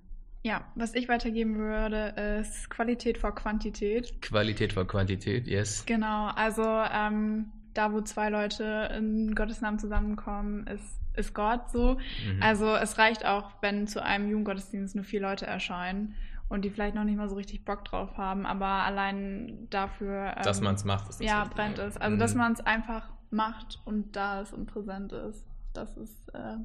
Ja, 0.44 0.62
was 0.76 0.94
ich 0.96 1.10
weitergeben 1.10 1.58
würde, 1.58 2.40
ist 2.42 2.70
Qualität 2.70 3.18
vor 3.18 3.34
Quantität. 3.36 4.22
Qualität 4.22 4.74
vor 4.74 4.88
Quantität, 4.88 5.48
yes. 5.48 5.86
Genau, 5.86 6.28
also 6.36 6.64
ähm, 6.64 7.52
da, 7.74 7.92
wo 7.92 8.02
zwei 8.02 8.30
Leute 8.30 8.90
in 8.98 9.36
Gottes 9.36 9.62
Namen 9.62 9.78
zusammenkommen, 9.80 10.66
ist, 10.68 11.00
ist 11.16 11.34
Gott 11.34 11.70
so. 11.72 11.96
Mhm. 12.26 12.42
Also 12.42 12.76
es 12.76 12.98
reicht 12.98 13.26
auch, 13.26 13.52
wenn 13.62 13.88
zu 13.88 14.02
einem 14.04 14.30
Jugendgottesdienst 14.30 14.96
nur 14.96 15.04
vier 15.04 15.22
Leute 15.22 15.46
erscheinen 15.46 16.16
und 16.50 16.64
die 16.64 16.70
vielleicht 16.70 16.96
noch 16.96 17.04
nicht 17.04 17.18
mal 17.18 17.28
so 17.28 17.36
richtig 17.36 17.66
Bock 17.66 17.84
drauf 17.84 18.16
haben, 18.18 18.46
aber 18.46 18.66
allein 18.68 19.68
dafür, 19.70 20.34
ähm, 20.38 20.44
dass 20.44 20.62
man 20.62 20.76
es 20.76 20.86
macht, 20.86 21.10
ist 21.10 21.20
das 21.20 21.28
ja, 21.28 21.44
brennt 21.44 21.78
es. 21.80 21.98
Also 21.98 22.16
Mhm. 22.16 22.20
dass 22.20 22.36
man 22.36 22.54
es 22.54 22.62
einfach 22.62 23.10
macht 23.32 23.80
und 23.86 24.16
da 24.16 24.42
ist 24.42 24.54
und 24.54 24.66
präsent 24.68 25.12
ist, 25.12 25.46
das 25.74 25.98
ist 25.98 26.30
äh, 26.34 26.56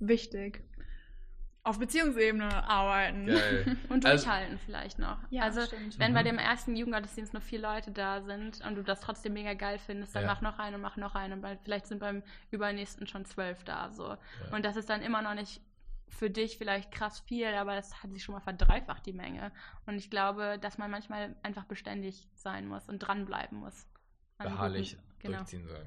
wichtig. 0.00 0.64
Auf 1.68 1.78
Beziehungsebene 1.78 2.68
arbeiten. 2.68 3.26
Geil. 3.26 3.76
Und 3.88 4.04
Also- 4.06 4.24
durchhalten 4.24 4.58
vielleicht 4.58 4.98
noch. 4.98 5.18
Ja, 5.30 5.42
also 5.42 5.62
stimmt. 5.64 5.98
wenn 5.98 6.10
Mhm. 6.12 6.14
bei 6.14 6.22
dem 6.22 6.38
ersten 6.38 6.74
Jugendgottesdienst 6.76 7.32
nur 7.32 7.42
vier 7.42 7.60
Leute 7.60 7.90
da 7.92 8.20
sind 8.22 8.64
und 8.66 8.74
du 8.76 8.82
das 8.82 9.00
trotzdem 9.00 9.34
mega 9.34 9.54
geil 9.54 9.78
findest, 9.78 10.14
dann 10.14 10.22
Ja. 10.22 10.28
mach 10.28 10.40
noch 10.40 10.58
einen 10.58 10.76
und 10.76 10.80
mach 10.80 10.96
noch 10.96 11.14
einen. 11.14 11.34
Und 11.34 11.40
bei, 11.42 11.56
vielleicht 11.58 11.86
sind 11.86 11.98
beim 12.00 12.22
übernächsten 12.50 13.06
schon 13.06 13.24
zwölf 13.24 13.64
da. 13.64 13.90
So. 13.92 14.16
Und 14.52 14.64
das 14.64 14.76
ist 14.76 14.88
dann 14.90 15.02
immer 15.02 15.22
noch 15.22 15.34
nicht 15.34 15.60
für 16.10 16.30
dich 16.30 16.56
vielleicht 16.56 16.90
krass 16.90 17.20
viel, 17.20 17.46
aber 17.54 17.74
das 17.74 18.02
hat 18.02 18.10
sich 18.12 18.24
schon 18.24 18.34
mal 18.34 18.40
verdreifacht, 18.40 19.04
die 19.04 19.12
Menge. 19.12 19.52
Und 19.84 19.96
ich 19.98 20.08
glaube, 20.10 20.58
dass 20.58 20.78
man 20.78 20.90
manchmal 20.90 21.36
einfach 21.42 21.64
beständig 21.64 22.26
sein 22.34 22.66
muss 22.66 22.88
und 22.88 23.00
dranbleiben 23.00 23.58
muss. 23.58 23.86
Beharrlich 24.38 24.92
guten- 24.96 25.02
genau. 25.18 25.36
durchziehen 25.38 25.66
soll. 25.66 25.86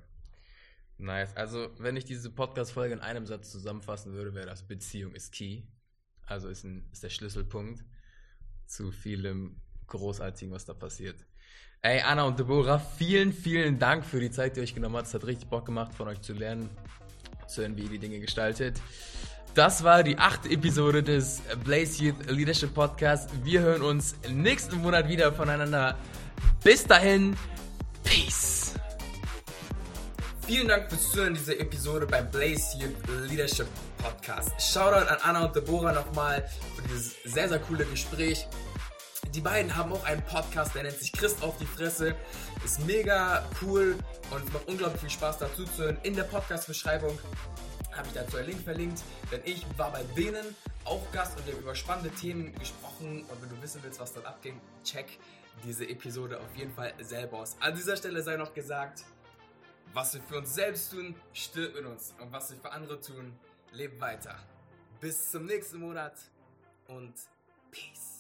Nice. 1.02 1.36
Also, 1.36 1.70
wenn 1.80 1.98
ich 1.98 2.06
diese 2.06 2.30
Podcast-Folge 2.30 2.94
in 2.94 3.00
einem 3.00 3.26
Satz 3.26 3.52
zusammenfassen 3.52 4.14
würde, 4.14 4.36
wäre 4.36 4.46
das 4.46 4.68
Beziehung 4.68 5.16
ist 5.16 5.34
key. 5.34 5.64
Also 6.28 6.48
ist, 6.48 6.64
ein, 6.64 6.88
ist 6.92 7.04
der 7.04 7.10
Schlüsselpunkt 7.10 7.84
zu 8.68 8.92
vielem 8.92 9.60
Großartigen, 9.88 10.54
was 10.54 10.66
da 10.66 10.74
passiert. 10.74 11.26
Ey, 11.82 12.02
Anna 12.02 12.24
und 12.24 12.38
Deborah, 12.38 12.78
vielen, 12.78 13.34
vielen 13.34 13.80
Dank 13.80 14.06
für 14.06 14.20
die 14.20 14.30
Zeit, 14.30 14.56
die 14.56 14.60
ihr 14.60 14.64
euch 14.64 14.76
genommen 14.76 14.96
habt. 14.96 15.08
Es 15.08 15.14
hat 15.16 15.26
richtig 15.26 15.50
Bock 15.50 15.66
gemacht, 15.66 15.94
von 15.94 16.08
euch 16.08 16.22
zu 16.22 16.34
lernen, 16.34 16.70
zu 17.48 17.62
hören, 17.62 17.76
wie 17.76 17.84
ihr 17.84 17.90
die 17.90 18.00
Dinge 18.00 18.20
gestaltet. 18.20 18.80
Das 19.56 19.84
war 19.84 20.04
die 20.04 20.18
achte 20.18 20.50
Episode 20.50 21.02
des 21.02 21.42
Blaze 21.64 22.04
Youth 22.04 22.30
Leadership 22.30 22.76
Podcast. 22.76 23.30
Wir 23.44 23.62
hören 23.62 23.82
uns 23.82 24.16
nächsten 24.30 24.78
Monat 24.78 25.10
wieder 25.10 25.34
voneinander. 25.34 25.98
Bis 26.64 26.86
dahin, 26.86 27.36
Peace. 28.04 28.61
Vielen 30.52 30.68
Dank 30.68 30.90
fürs 30.90 31.10
Zuhören 31.14 31.34
dieser 31.34 31.58
Episode 31.62 32.06
beim 32.06 32.30
Blaze 32.30 32.78
Youth 32.78 33.30
Leadership 33.30 33.68
Podcast. 34.00 34.52
Shoutout 34.62 35.08
an 35.08 35.18
Anna 35.22 35.46
und 35.46 35.56
Deborah 35.56 35.94
nochmal 35.94 36.46
für 36.76 36.82
dieses 36.90 37.16
sehr, 37.24 37.48
sehr 37.48 37.60
coole 37.60 37.86
Gespräch. 37.86 38.50
Die 39.34 39.40
beiden 39.40 39.74
haben 39.74 39.94
auch 39.94 40.04
einen 40.04 40.22
Podcast, 40.26 40.76
der 40.76 40.84
nennt 40.84 40.98
sich 40.98 41.14
Christ 41.14 41.42
auf 41.42 41.58
die 41.58 41.66
Fresse. 41.66 42.16
Ist 42.66 42.86
mega 42.86 43.48
cool 43.62 43.96
und 44.32 44.54
macht 44.54 44.68
unglaublich 44.68 45.00
viel 45.00 45.10
Spaß 45.12 45.38
dazu 45.38 45.64
zu 45.64 45.84
hören. 45.84 45.98
In 46.04 46.18
der 46.18 46.24
Podcast-Beschreibung 46.24 47.18
habe 47.94 48.08
ich 48.10 48.14
dazu 48.14 48.36
einen 48.36 48.48
Link 48.48 48.62
verlinkt, 48.62 49.02
denn 49.32 49.40
ich 49.46 49.66
war 49.78 49.94
bei 49.94 50.04
denen 50.18 50.44
auch 50.84 51.10
Gast 51.14 51.38
und 51.38 51.48
wir 51.48 51.54
haben 51.54 51.62
über 51.62 51.76
spannende 51.76 52.10
Themen 52.10 52.54
gesprochen 52.60 53.24
und 53.30 53.42
wenn 53.42 53.48
du 53.48 53.62
wissen 53.62 53.80
willst, 53.84 54.02
was 54.02 54.12
dort 54.12 54.26
abging, 54.26 54.60
check 54.84 55.18
diese 55.64 55.88
Episode 55.88 56.42
auf 56.42 56.58
jeden 56.58 56.74
Fall 56.74 56.94
selber 57.00 57.38
aus. 57.38 57.56
An 57.62 57.74
dieser 57.74 57.96
Stelle 57.96 58.22
sei 58.22 58.36
noch 58.36 58.54
gesagt, 58.54 59.06
was 59.94 60.14
wir 60.14 60.22
für 60.22 60.38
uns 60.38 60.54
selbst 60.54 60.92
tun, 60.92 61.16
stirbt 61.34 61.76
mit 61.76 61.86
uns. 61.86 62.14
Und 62.20 62.32
was 62.32 62.52
wir 62.52 62.58
für 62.58 62.72
andere 62.72 63.00
tun, 63.02 63.38
lebt 63.74 64.00
weiter. 64.00 64.36
Bis 65.02 65.32
zum 65.32 65.46
nächsten 65.46 65.80
Monat 65.80 66.14
und 66.88 67.14
Peace. 67.72 68.12